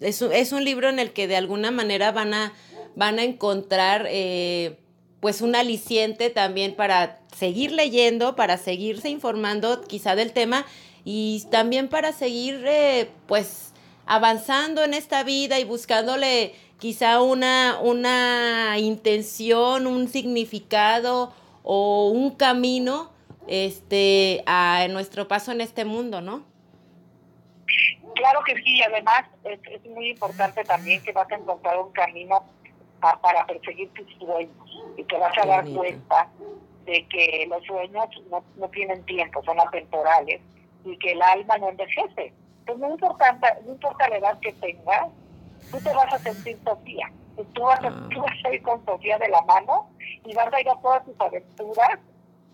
Es 0.00 0.22
un, 0.22 0.32
es 0.32 0.52
un 0.52 0.64
libro 0.64 0.88
en 0.88 0.98
el 0.98 1.12
que 1.12 1.26
de 1.26 1.36
alguna 1.36 1.70
manera 1.70 2.12
van 2.12 2.34
a, 2.34 2.52
van 2.96 3.18
a 3.18 3.24
encontrar 3.24 4.06
eh, 4.08 4.78
pues 5.20 5.40
un 5.40 5.54
aliciente 5.54 6.30
también 6.30 6.74
para 6.74 7.20
seguir 7.36 7.72
leyendo, 7.72 8.36
para 8.36 8.58
seguirse 8.58 9.08
informando 9.08 9.82
quizá 9.82 10.14
del 10.16 10.32
tema 10.32 10.66
y 11.04 11.44
también 11.50 11.88
para 11.88 12.12
seguir 12.12 12.64
eh, 12.66 13.10
pues 13.26 13.72
avanzando 14.06 14.82
en 14.82 14.94
esta 14.94 15.22
vida 15.22 15.58
y 15.60 15.64
buscándole 15.64 16.54
quizá 16.78 17.20
una, 17.22 17.78
una 17.82 18.76
intención, 18.78 19.86
un 19.86 20.08
significado 20.08 21.32
o 21.62 22.08
un 22.08 22.30
camino 22.32 23.12
este, 23.46 24.42
a 24.46 24.86
nuestro 24.90 25.28
paso 25.28 25.52
en 25.52 25.60
este 25.60 25.84
mundo, 25.84 26.20
¿no? 26.20 26.44
Claro 28.20 28.40
que 28.44 28.54
sí, 28.56 28.82
además 28.82 29.24
es, 29.44 29.58
es 29.66 29.82
muy 29.86 30.10
importante 30.10 30.62
también 30.64 31.02
que 31.02 31.12
vas 31.12 31.30
a 31.32 31.36
encontrar 31.36 31.78
un 31.78 31.90
camino 31.92 32.44
para 33.00 33.46
perseguir 33.46 33.90
tus 33.94 34.06
sueños 34.18 34.84
y 34.98 35.04
te 35.04 35.16
vas 35.16 35.36
a 35.38 35.46
dar 35.46 35.64
cuenta 35.70 36.28
de 36.84 37.06
que 37.06 37.46
los 37.48 37.64
sueños 37.64 38.04
no, 38.30 38.44
no 38.56 38.68
tienen 38.68 39.02
tiempo, 39.06 39.42
son 39.42 39.58
atemporales 39.58 40.42
y 40.84 40.98
que 40.98 41.12
el 41.12 41.22
alma 41.22 41.56
no 41.56 41.70
envejece. 41.70 42.34
Entonces 42.58 42.88
no 42.88 42.90
importa, 42.90 43.38
no 43.64 43.72
importa 43.72 44.08
la 44.10 44.18
edad 44.18 44.38
que 44.40 44.52
tengas, 44.52 45.06
tú 45.70 45.78
te 45.78 45.94
vas 45.94 46.12
a 46.12 46.18
sentir 46.18 46.58
Sofía. 46.62 47.10
Tú 47.54 47.62
vas, 47.62 47.82
a, 47.82 47.88
ah. 47.88 48.08
tú 48.12 48.20
vas 48.20 48.44
a 48.44 48.52
ir 48.52 48.60
con 48.60 48.84
Sofía 48.84 49.16
de 49.16 49.30
la 49.30 49.40
mano 49.42 49.88
y 50.26 50.34
vas 50.34 50.52
a 50.52 50.60
ir 50.60 50.68
a 50.68 50.78
todas 50.82 51.06
tus 51.06 51.18
aventuras 51.18 51.98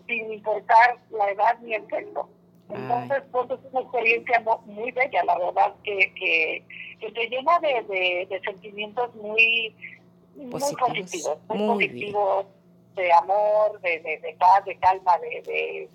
sin 0.05 0.31
importar 0.31 0.97
la 1.09 1.29
edad 1.29 1.59
ni 1.59 1.73
el 1.73 1.85
sexo. 1.89 2.29
Entonces, 2.69 3.23
pues 3.31 3.49
es 3.51 3.59
una 3.71 3.81
experiencia 3.81 4.43
muy 4.65 4.91
bella, 4.91 5.23
la 5.23 5.37
verdad, 5.37 5.73
que, 5.83 6.13
que, 6.15 6.63
que 6.99 7.11
te 7.11 7.29
llena 7.29 7.59
de, 7.59 8.25
de, 8.29 8.41
sentimientos 8.41 9.15
muy, 9.15 9.73
positivos, 10.51 10.89
muy 10.89 10.99
positivos, 10.99 11.37
muy, 11.47 11.67
positivos 11.67 12.45
de 12.95 13.13
amor, 13.13 13.79
de, 13.81 13.99
de, 13.99 14.35
paz, 14.37 14.65
de 14.65 14.77
calma, 14.79 15.17
de, 15.19 15.89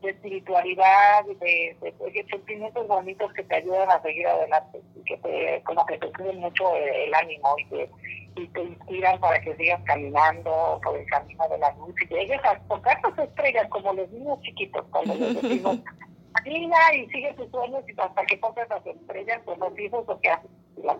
de, 0.00 0.10
espiritualidad, 0.10 1.26
de, 1.26 1.76
de, 1.80 2.26
sentimientos 2.30 2.88
bonitos 2.88 3.30
que 3.34 3.42
te 3.42 3.56
ayudan 3.56 3.90
a 3.90 4.00
seguir 4.00 4.26
adelante 4.26 4.80
y 4.96 5.04
que 5.04 5.18
te, 5.18 5.62
como 5.64 5.84
que 5.84 5.98
te 5.98 6.10
suben 6.12 6.38
mucho 6.38 6.74
el, 6.76 7.12
ánimo 7.12 7.54
y 7.58 7.64
te, 7.66 7.90
y 8.36 8.46
te 8.48 8.62
inspiran 8.62 9.18
para 9.20 9.40
que 9.40 9.56
sigas 9.56 9.80
caminando 9.84 10.80
por 10.82 10.96
el 10.96 11.06
camino 11.06 11.48
de 11.48 11.58
la 11.58 11.74
luz 11.76 11.94
y 12.02 12.14
llegues 12.14 12.40
a 12.44 12.58
tocar 12.68 13.00
tus 13.02 13.18
estrellas 13.18 13.66
como 13.70 13.92
los 13.92 14.10
niños 14.10 14.40
chiquitos 14.42 14.84
cuando 14.90 15.14
les 15.14 15.42
decimos 15.42 15.78
camina 16.34 16.94
y 16.94 17.06
sigue 17.10 17.34
tus 17.34 17.50
sueños 17.50 17.84
y 17.88 18.00
hasta 18.00 18.26
que 18.26 18.36
toques 18.36 18.68
las 18.68 18.86
estrellas 18.86 19.40
con 19.44 19.58
los 19.58 19.78
hijos 19.78 20.04
o 20.06 20.20
que 20.20 20.30
haces 20.30 20.50
la 20.76 20.96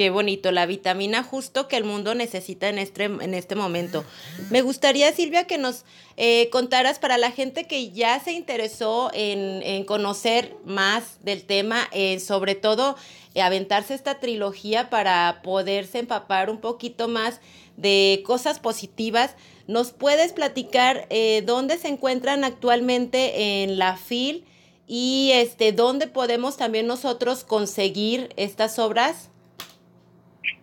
Qué 0.00 0.08
bonito, 0.08 0.50
la 0.50 0.64
vitamina 0.64 1.22
justo 1.22 1.68
que 1.68 1.76
el 1.76 1.84
mundo 1.84 2.14
necesita 2.14 2.70
en 2.70 2.78
este, 2.78 3.04
en 3.04 3.34
este 3.34 3.54
momento. 3.54 4.02
Me 4.48 4.62
gustaría, 4.62 5.12
Silvia, 5.12 5.46
que 5.46 5.58
nos 5.58 5.84
eh, 6.16 6.48
contaras 6.48 6.98
para 6.98 7.18
la 7.18 7.30
gente 7.30 7.66
que 7.66 7.90
ya 7.90 8.18
se 8.18 8.32
interesó 8.32 9.10
en, 9.12 9.84
conocer 9.84 10.56
más 10.64 11.22
del 11.22 11.44
tema, 11.44 11.86
eh, 11.92 12.18
sobre 12.18 12.54
todo 12.54 12.96
eh, 13.34 13.42
aventarse 13.42 13.92
esta 13.92 14.20
trilogía 14.20 14.88
para 14.88 15.42
poderse 15.42 15.98
empapar 15.98 16.48
un 16.48 16.62
poquito 16.62 17.06
más 17.06 17.42
de 17.76 18.22
cosas 18.24 18.58
positivas. 18.58 19.36
¿Nos 19.66 19.92
puedes 19.92 20.32
platicar 20.32 21.08
dónde 21.44 21.76
se 21.76 21.88
encuentran 21.88 22.42
actualmente 22.44 23.62
en 23.62 23.78
la 23.78 23.98
FIL 23.98 24.46
y 24.86 25.32
este, 25.34 25.72
dónde 25.72 26.06
podemos 26.06 26.56
también 26.56 26.86
nosotros 26.86 27.44
conseguir 27.44 28.30
estas 28.36 28.78
obras? 28.78 29.28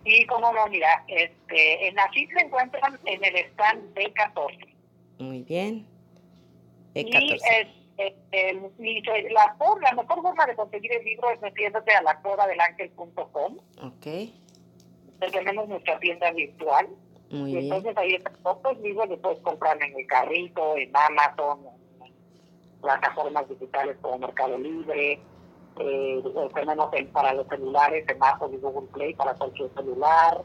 Y 0.08 0.24
como 0.24 0.50
no, 0.52 0.66
mira, 0.68 1.04
este, 1.06 1.88
en 1.88 1.94
la 1.94 2.08
FIT 2.08 2.30
se 2.32 2.40
encuentran 2.40 2.98
en 3.04 3.22
el 3.22 3.36
stand 3.36 3.94
B14. 3.94 4.74
Muy 5.18 5.42
bien. 5.42 5.86
B14. 6.94 7.74
Y, 8.78 9.02
la, 9.32 9.56
la 9.82 9.92
mejor 10.02 10.22
forma 10.22 10.46
de 10.46 10.54
conseguir 10.54 10.92
el 10.92 11.04
libro 11.04 11.30
es 11.30 11.40
metiéndote 11.42 11.92
a 11.92 12.02
la 12.02 12.18
del 12.46 12.60
ángel.com. 12.60 13.58
Ok. 13.82 14.06
Tenemos 15.32 15.68
nuestra 15.68 15.98
tienda 15.98 16.30
virtual. 16.30 16.88
Muy 17.30 17.52
y 17.52 17.58
entonces 17.58 17.94
ahí 17.98 18.14
están 18.14 18.34
todos 18.42 18.62
los 18.62 18.80
libros, 18.80 19.08
los 19.10 19.18
puedes 19.18 19.40
comprar 19.40 19.76
en 19.82 19.94
el 19.94 20.06
carrito, 20.06 20.78
en 20.78 20.90
Amazon, 20.96 21.66
en 22.02 22.80
plataformas 22.80 23.46
digitales 23.50 23.98
como 24.00 24.18
Mercado 24.20 24.56
Libre, 24.56 25.20
eh, 25.80 26.22
tenemos 26.54 26.90
para 27.12 27.34
los 27.34 27.46
celulares, 27.48 28.04
en 28.08 28.22
Apple 28.22 28.48
y 28.52 28.56
Google 28.58 28.88
Play 28.92 29.14
para 29.14 29.34
cualquier 29.34 29.70
celular. 29.74 30.42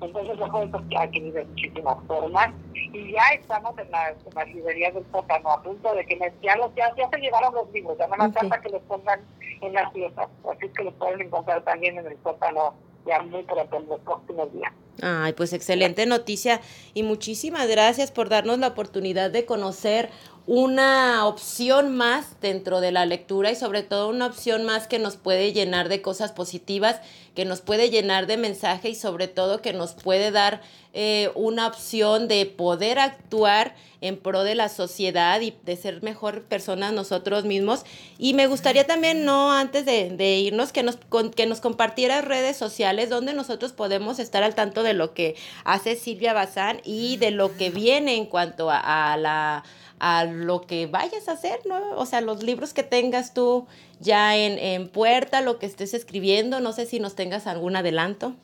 Entonces, 0.00 0.36
lo 0.36 0.48
puedes 0.50 0.74
adquirir 0.74 1.32
de 1.32 1.44
muchísimas 1.44 1.96
formas. 2.06 2.50
Y 2.74 3.12
ya 3.12 3.28
estamos 3.34 3.76
en 3.78 3.90
las, 3.90 4.48
librerías 4.48 4.94
del 4.94 5.04
sótano, 5.12 5.50
a 5.50 5.62
punto 5.62 5.94
de 5.94 6.04
que 6.04 6.18
ya, 6.42 6.56
los, 6.56 6.74
ya, 6.74 6.92
se 6.94 7.18
llevaron 7.18 7.54
los 7.54 7.70
libros, 7.72 7.96
ya 7.98 8.06
no 8.08 8.16
más 8.16 8.34
falta 8.34 8.60
que 8.60 8.68
los 8.70 8.82
pongan 8.82 9.20
en 9.60 9.72
las 9.72 9.92
fiestas. 9.92 10.28
Así 10.50 10.68
que 10.68 10.84
los 10.84 10.94
pueden 10.94 11.22
encontrar 11.22 11.62
también 11.62 11.98
en 11.98 12.06
el 12.06 12.18
sótano 12.22 12.74
ya 13.06 13.22
muy 13.22 13.42
pronto 13.44 13.76
en 13.76 13.88
los 13.88 14.00
próximos 14.00 14.52
días. 14.52 14.72
Ay, 15.00 15.32
pues 15.32 15.52
excelente 15.52 16.04
noticia 16.06 16.60
y 16.94 17.02
muchísimas 17.02 17.66
gracias 17.66 18.12
por 18.12 18.28
darnos 18.28 18.58
la 18.58 18.68
oportunidad 18.68 19.30
de 19.30 19.46
conocer 19.46 20.10
una 20.46 21.26
opción 21.26 21.94
más 21.94 22.40
dentro 22.40 22.80
de 22.80 22.92
la 22.92 23.06
lectura 23.06 23.50
y 23.50 23.56
sobre 23.56 23.82
todo 23.82 24.08
una 24.08 24.26
opción 24.26 24.64
más 24.64 24.88
que 24.88 24.98
nos 24.98 25.16
puede 25.16 25.52
llenar 25.52 25.88
de 25.88 26.02
cosas 26.02 26.32
positivas, 26.32 27.00
que 27.34 27.44
nos 27.44 27.60
puede 27.60 27.90
llenar 27.90 28.26
de 28.26 28.36
mensaje 28.36 28.90
y 28.90 28.94
sobre 28.94 29.28
todo 29.28 29.62
que 29.62 29.72
nos 29.72 29.94
puede 29.94 30.30
dar 30.30 30.60
eh, 30.92 31.30
una 31.34 31.66
opción 31.66 32.28
de 32.28 32.44
poder 32.44 32.98
actuar 32.98 33.74
en 34.02 34.18
pro 34.18 34.44
de 34.44 34.54
la 34.54 34.68
sociedad 34.68 35.40
y 35.40 35.54
de 35.64 35.76
ser 35.76 36.02
mejor 36.02 36.42
personas 36.42 36.92
nosotros 36.92 37.44
mismos. 37.44 37.84
Y 38.18 38.34
me 38.34 38.46
gustaría 38.46 38.86
también, 38.86 39.24
no 39.24 39.52
antes 39.52 39.86
de, 39.86 40.38
irnos, 40.38 40.72
que 40.72 40.82
nos, 40.82 40.98
que 41.34 41.46
nos 41.46 41.60
compartieras 41.60 42.24
redes 42.24 42.56
sociales 42.56 43.08
donde 43.08 43.32
nosotros 43.32 43.72
podemos 43.72 44.18
estar 44.18 44.42
al 44.42 44.54
tanto 44.54 44.82
de 44.82 44.92
lo 44.92 45.14
que 45.14 45.36
hace 45.64 45.96
Silvia 45.96 46.34
Bazán 46.34 46.80
y 46.84 47.16
de 47.16 47.30
lo 47.30 47.56
que 47.56 47.70
viene 47.70 48.16
en 48.16 48.26
cuanto 48.26 48.68
a 48.70 49.16
la 49.16 49.64
a 50.02 50.24
lo 50.24 50.62
que 50.62 50.86
vayas 50.86 51.28
a 51.28 51.32
hacer, 51.32 51.60
¿no? 51.64 51.92
O 51.92 52.06
sea, 52.06 52.20
los 52.20 52.42
libros 52.42 52.74
que 52.74 52.82
tengas 52.82 53.34
tú 53.34 53.68
ya 54.02 54.36
en, 54.36 54.58
en 54.58 54.88
puerta, 54.88 55.40
lo 55.40 55.58
que 55.58 55.66
estés 55.66 55.94
escribiendo, 55.94 56.60
no 56.60 56.72
sé 56.72 56.86
si 56.86 57.00
nos 57.00 57.14
tengas 57.14 57.46
algún 57.46 57.76
adelanto. 57.76 58.34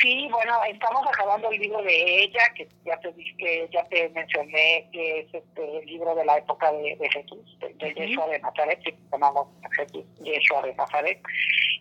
Sí, 0.00 0.28
bueno, 0.30 0.54
estamos 0.68 1.06
acabando 1.06 1.50
el 1.50 1.60
libro 1.60 1.82
de 1.82 2.24
ella, 2.24 2.40
que 2.56 2.68
ya 2.84 2.98
te 2.98 3.12
que 3.12 3.68
ya 3.72 3.84
te 3.84 4.08
mencioné, 4.10 4.88
que 4.92 5.20
es 5.20 5.34
este 5.34 5.78
el 5.78 5.86
libro 5.86 6.14
de 6.14 6.24
la 6.24 6.38
época 6.38 6.72
de, 6.72 6.96
Jesús, 7.12 7.58
de, 7.60 7.94
Yeshua 7.94 8.26
de 8.28 8.38
Nazaret, 8.40 8.80
que 8.82 8.96
llamamos 9.10 9.48
Jesús 9.76 10.04
Yeshua 10.20 10.62
de 10.62 10.74
Nazaret, 10.74 11.20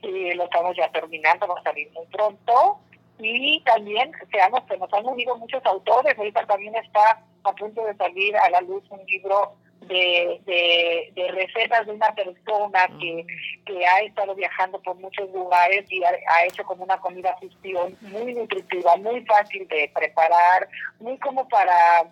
y 0.03 0.33
lo 0.33 0.43
estamos 0.43 0.75
ya 0.75 0.91
terminando, 0.91 1.47
va 1.47 1.59
a 1.59 1.63
salir 1.63 1.91
muy 1.93 2.05
pronto. 2.07 2.79
Y 3.19 3.61
también, 3.63 4.11
seamos 4.31 4.61
que 4.63 4.77
nos 4.77 4.91
han 4.93 5.05
unido 5.05 5.37
muchos 5.37 5.63
autores, 5.65 6.17
ahorita 6.17 6.45
también 6.47 6.75
está 6.75 7.23
a 7.43 7.53
punto 7.53 7.85
de 7.85 7.95
salir 7.95 8.35
a 8.35 8.49
la 8.49 8.61
luz 8.61 8.83
un 8.89 9.03
libro 9.05 9.55
de, 9.87 11.11
de, 11.15 11.27
recetas 11.31 11.85
de 11.85 11.93
una 11.93 12.13
persona 12.13 12.87
que, 12.99 13.25
que 13.65 13.85
ha 13.85 14.01
estado 14.01 14.35
viajando 14.35 14.81
por 14.81 14.95
muchos 14.97 15.29
lugares 15.31 15.85
y 15.89 16.03
ha, 16.03 16.45
hecho 16.45 16.63
como 16.63 16.83
una 16.83 16.99
comida 16.99 17.35
fusión 17.39 17.97
muy 18.01 18.33
nutritiva, 18.33 18.95
muy 18.97 19.25
fácil 19.25 19.67
de 19.67 19.91
preparar, 19.93 20.67
muy 20.99 21.17
como 21.19 21.47
para 21.47 22.05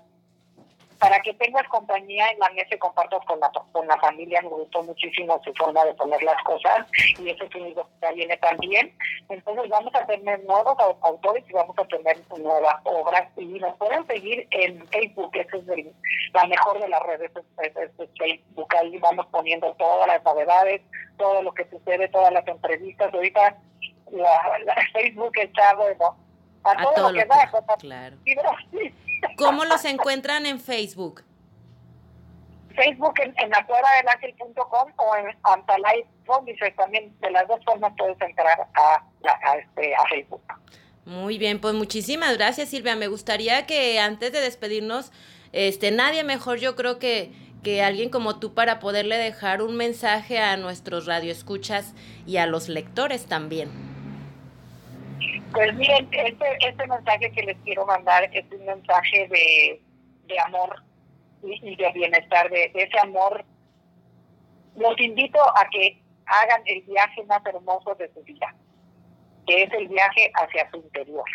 para 0.99 1.19
que 1.21 1.33
tengas 1.35 1.65
compañía 1.69 2.29
en 2.29 2.39
la 2.39 2.49
mesa 2.49 2.75
y 2.75 2.77
compartas 2.77 3.23
con 3.25 3.39
la, 3.39 3.49
con 3.71 3.87
la 3.87 3.97
familia. 3.99 4.41
Me 4.41 4.49
gustó 4.49 4.83
muchísimo 4.83 5.41
su 5.43 5.53
forma 5.53 5.83
de 5.85 5.93
poner 5.93 6.21
las 6.23 6.41
cosas 6.43 6.85
y 7.17 7.29
eso 7.29 7.47
que 7.49 7.73
ya 8.01 8.11
viene 8.11 8.35
también. 8.37 8.93
Entonces 9.29 9.69
vamos 9.69 9.95
a 9.95 10.05
tener 10.05 10.43
nuevos 10.43 10.75
autores 11.01 11.43
y 11.47 11.53
vamos 11.53 11.75
a 11.77 11.85
tener 11.85 12.17
nuevas 12.37 12.75
obras 12.83 13.29
y 13.37 13.45
nos 13.45 13.75
pueden 13.77 14.05
seguir 14.07 14.45
en 14.51 14.85
Facebook, 14.89 15.31
esa 15.33 15.57
es 15.57 15.85
la 16.33 16.45
mejor 16.47 16.79
de 16.79 16.89
las 16.89 17.01
redes, 17.03 17.31
es, 17.35 18.11
Facebook. 18.17 18.75
Ahí 18.77 18.97
vamos 18.97 19.25
poniendo 19.27 19.73
todas 19.75 20.07
las 20.07 20.23
novedades, 20.23 20.81
todo 21.17 21.41
lo 21.41 21.53
que 21.53 21.65
sucede, 21.69 22.09
todas 22.09 22.33
las 22.33 22.45
entrevistas. 22.47 23.13
Ahorita 23.13 23.57
la, 24.11 24.75
Facebook 24.93 25.31
está 25.37 25.75
bueno 25.75 26.17
a, 26.63 26.75
todo, 26.83 27.11
lo 27.11 27.17
que, 27.17 27.25
da. 27.25 27.49
Claro. 27.79 28.17
¿Cómo 29.37 29.65
los 29.65 29.85
encuentran 29.85 30.45
en 30.45 30.59
Facebook? 30.59 31.23
Facebook 32.75 33.13
en, 33.21 33.33
en 33.37 33.49
la 33.49 33.65
cueva 33.65 33.89
del 33.97 34.07
ángel.com 34.07 34.91
o 34.95 35.15
en 35.17 35.37
Antalay 35.43 36.05
dice 36.45 36.71
también 36.77 37.13
de 37.19 37.31
las 37.31 37.47
dos 37.47 37.59
formas 37.65 37.93
puedes 37.97 38.19
entrar 38.21 38.67
a, 38.75 39.03
a, 39.25 39.57
este, 39.57 39.95
a 39.95 40.05
Facebook. 40.07 40.41
Muy 41.05 41.37
bien, 41.37 41.59
pues 41.59 41.73
muchísimas 41.73 42.37
gracias 42.37 42.69
Silvia. 42.69 42.95
Me 42.95 43.07
gustaría 43.07 43.65
que 43.65 43.99
antes 43.99 44.31
de 44.31 44.41
despedirnos, 44.41 45.11
este, 45.51 45.91
nadie 45.91 46.23
mejor 46.23 46.59
yo 46.59 46.75
creo 46.75 46.99
que, 46.99 47.31
que 47.63 47.81
alguien 47.81 48.09
como 48.09 48.39
tú 48.39 48.53
para 48.53 48.79
poderle 48.79 49.17
dejar 49.17 49.61
un 49.61 49.75
mensaje 49.75 50.39
a 50.39 50.55
nuestros 50.57 51.07
radioescuchas 51.07 51.93
y 52.27 52.37
a 52.37 52.45
los 52.45 52.69
lectores 52.69 53.25
también. 53.25 53.88
Pues 55.53 55.73
miren, 55.73 56.07
este, 56.11 56.57
este 56.59 56.87
mensaje 56.87 57.31
que 57.31 57.43
les 57.43 57.57
quiero 57.63 57.85
mandar 57.85 58.29
es 58.33 58.45
un 58.51 58.65
mensaje 58.65 59.27
de, 59.27 59.81
de 60.27 60.39
amor 60.41 60.83
y, 61.41 61.75
de 61.75 61.91
bienestar, 61.91 62.49
de, 62.49 62.71
ese 62.75 62.99
amor. 62.99 63.43
Los 64.75 64.99
invito 64.99 65.39
a 65.57 65.67
que 65.69 66.01
hagan 66.25 66.61
el 66.65 66.81
viaje 66.83 67.23
más 67.25 67.43
hermoso 67.45 67.95
de 67.95 68.13
su 68.13 68.21
vida, 68.23 68.53
que 69.47 69.63
es 69.63 69.73
el 69.73 69.87
viaje 69.87 70.31
hacia 70.35 70.69
su 70.69 70.77
interior. 70.77 71.25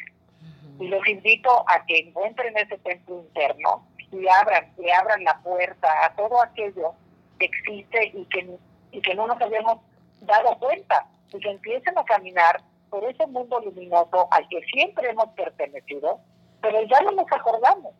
Y 0.78 0.88
los 0.88 1.06
invito 1.08 1.64
a 1.68 1.84
que 1.84 1.98
encuentren 1.98 2.56
ese 2.56 2.78
templo 2.78 3.20
interno 3.20 3.86
y 4.12 4.28
abran, 4.28 4.72
le 4.78 4.92
abran 4.92 5.24
la 5.24 5.40
puerta 5.42 5.88
a 6.04 6.14
todo 6.14 6.40
aquello 6.40 6.94
que 7.38 7.46
existe 7.46 8.12
y 8.14 8.24
que, 8.26 8.48
y 8.92 9.00
que 9.00 9.14
no 9.14 9.26
nos 9.26 9.40
habíamos 9.40 9.80
dado 10.20 10.56
cuenta, 10.58 11.06
y 11.32 11.40
que 11.40 11.50
empiecen 11.50 11.98
a 11.98 12.04
caminar 12.04 12.62
por 12.94 13.04
ese 13.10 13.26
mundo 13.26 13.58
luminoso 13.58 14.28
al 14.30 14.46
que 14.46 14.60
siempre 14.72 15.10
hemos 15.10 15.28
pertenecido, 15.30 16.20
pero 16.60 16.80
ya 16.82 17.00
no 17.00 17.10
nos 17.10 17.26
acordamos. 17.32 17.92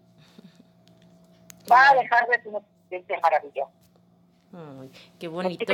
Va 1.68 1.90
a 1.90 1.94
dejar 1.96 2.28
de 2.28 2.36
ser 2.40 2.48
una 2.48 2.58
experiencia 2.60 3.18
maravillosa 3.20 3.83
qué 5.18 5.28
bonito. 5.28 5.64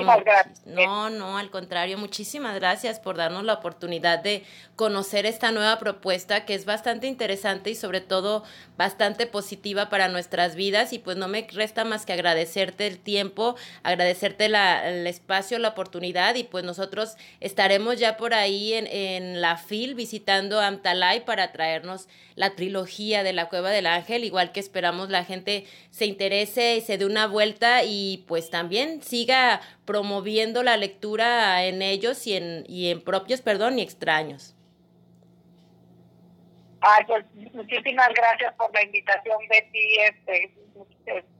No, 0.66 1.10
no, 1.10 1.36
al 1.36 1.50
contrario, 1.50 1.98
muchísimas 1.98 2.54
gracias 2.54 3.00
por 3.00 3.16
darnos 3.16 3.44
la 3.44 3.54
oportunidad 3.54 4.20
de 4.20 4.44
conocer 4.76 5.26
esta 5.26 5.52
nueva 5.52 5.78
propuesta 5.78 6.44
que 6.44 6.54
es 6.54 6.64
bastante 6.64 7.06
interesante 7.06 7.70
y 7.70 7.74
sobre 7.74 8.00
todo 8.00 8.42
bastante 8.78 9.26
positiva 9.26 9.90
para 9.90 10.08
nuestras 10.08 10.54
vidas. 10.54 10.92
Y 10.92 10.98
pues 10.98 11.16
no 11.16 11.28
me 11.28 11.46
resta 11.52 11.84
más 11.84 12.06
que 12.06 12.14
agradecerte 12.14 12.86
el 12.86 12.98
tiempo, 12.98 13.56
agradecerte 13.82 14.48
la, 14.48 14.88
el 14.88 15.06
espacio, 15.06 15.58
la 15.58 15.68
oportunidad. 15.68 16.34
Y 16.36 16.44
pues 16.44 16.64
nosotros 16.64 17.16
estaremos 17.40 17.98
ya 17.98 18.16
por 18.16 18.34
ahí 18.34 18.72
en, 18.72 18.86
en 18.86 19.40
la 19.40 19.56
FIL 19.56 19.94
visitando 19.94 20.60
Amtalay 20.60 21.24
para 21.24 21.52
traernos 21.52 22.08
la 22.36 22.54
trilogía 22.54 23.22
de 23.22 23.34
la 23.34 23.50
Cueva 23.50 23.70
del 23.70 23.86
Ángel, 23.86 24.24
igual 24.24 24.50
que 24.50 24.60
esperamos 24.60 25.10
la 25.10 25.24
gente 25.24 25.66
se 25.90 26.06
interese 26.06 26.76
y 26.76 26.80
se 26.80 26.96
dé 26.96 27.04
una 27.04 27.26
vuelta 27.26 27.84
y 27.84 28.24
pues 28.26 28.48
también 28.48 28.69
también 28.70 29.02
siga 29.02 29.60
promoviendo 29.84 30.62
la 30.62 30.76
lectura 30.76 31.64
en 31.64 31.82
ellos 31.82 32.24
y 32.28 32.36
en, 32.36 32.64
y 32.68 32.92
en 32.92 33.02
propios, 33.02 33.42
perdón, 33.42 33.80
y 33.80 33.82
extraños. 33.82 34.54
Ay, 36.80 37.04
pues 37.04 37.24
muchísimas 37.52 38.10
gracias 38.14 38.54
por 38.54 38.72
la 38.72 38.84
invitación, 38.84 39.38
Betty. 39.48 39.96
Este, 39.98 40.54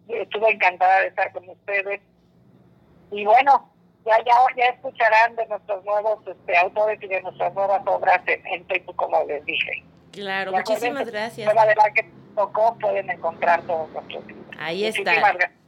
estuve 0.08 0.50
encantada 0.50 1.02
de 1.02 1.06
estar 1.06 1.30
con 1.30 1.48
ustedes. 1.48 2.00
Y 3.12 3.24
bueno, 3.24 3.72
ya, 4.04 4.16
ya, 4.24 4.34
ya 4.56 4.64
escucharán 4.64 5.36
de 5.36 5.46
nuestros 5.46 5.84
nuevos 5.84 6.18
este, 6.26 6.58
autores 6.58 7.00
y 7.00 7.06
de 7.06 7.22
nuestras 7.22 7.54
nuevas 7.54 7.82
obras 7.86 8.22
en, 8.26 8.66
Facebook, 8.66 8.96
como 8.96 9.22
les 9.26 9.44
dije. 9.44 9.84
Claro, 10.10 10.50
muchísimas 10.50 11.08
gracias. 11.08 11.54
La 11.54 11.64
la 11.64 11.92
que 11.94 12.10
tocó 12.34 12.76
pueden 12.80 13.08
encontrar 13.08 13.62
todos 13.68 13.88
nuestros 13.90 14.26
libros. 14.26 14.56
Ahí 14.58 14.84
está. 14.84 15.14
La 15.14 15.59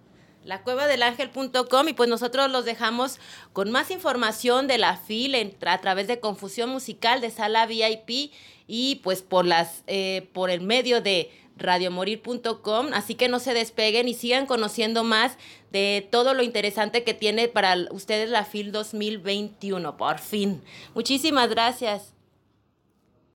cueva 0.62 0.87
del 0.87 1.02
ángel.com 1.02 1.88
y 1.88 1.92
pues 1.92 2.09
nosotros 2.09 2.50
los 2.50 2.64
dejamos 2.64 3.18
con 3.52 3.70
más 3.70 3.90
información 3.90 4.66
de 4.66 4.78
la 4.78 4.96
FIL 4.96 5.57
a 5.64 5.81
través 5.81 6.07
de 6.07 6.20
Confusión 6.20 6.70
Musical 6.70 7.20
de 7.20 7.31
Sala 7.31 7.66
VIP 7.66 8.33
y 8.66 8.96
pues 9.02 9.22
por 9.22 9.44
las 9.44 9.83
eh, 9.87 10.28
por 10.33 10.50
el 10.50 10.61
medio 10.61 11.00
de 11.00 11.31
radiomorir.com, 11.57 12.88
así 12.92 13.14
que 13.14 13.28
no 13.28 13.38
se 13.38 13.55
despeguen 13.55 14.09
y 14.09 14.14
sigan 14.14 14.46
conociendo 14.46 15.05
más 15.05 15.37
de 15.70 16.07
todo 16.11 16.35
lo 16.35 16.42
interesante 16.42 17.05
que 17.05 17.14
tiene 17.14 17.48
para 17.48 17.76
ustedes 17.90 18.31
la 18.31 18.44
FIL 18.44 18.72
2021, 18.72 19.96
por 19.96 20.18
fin. 20.18 20.62
Muchísimas 20.94 21.48
gracias. 21.50 22.14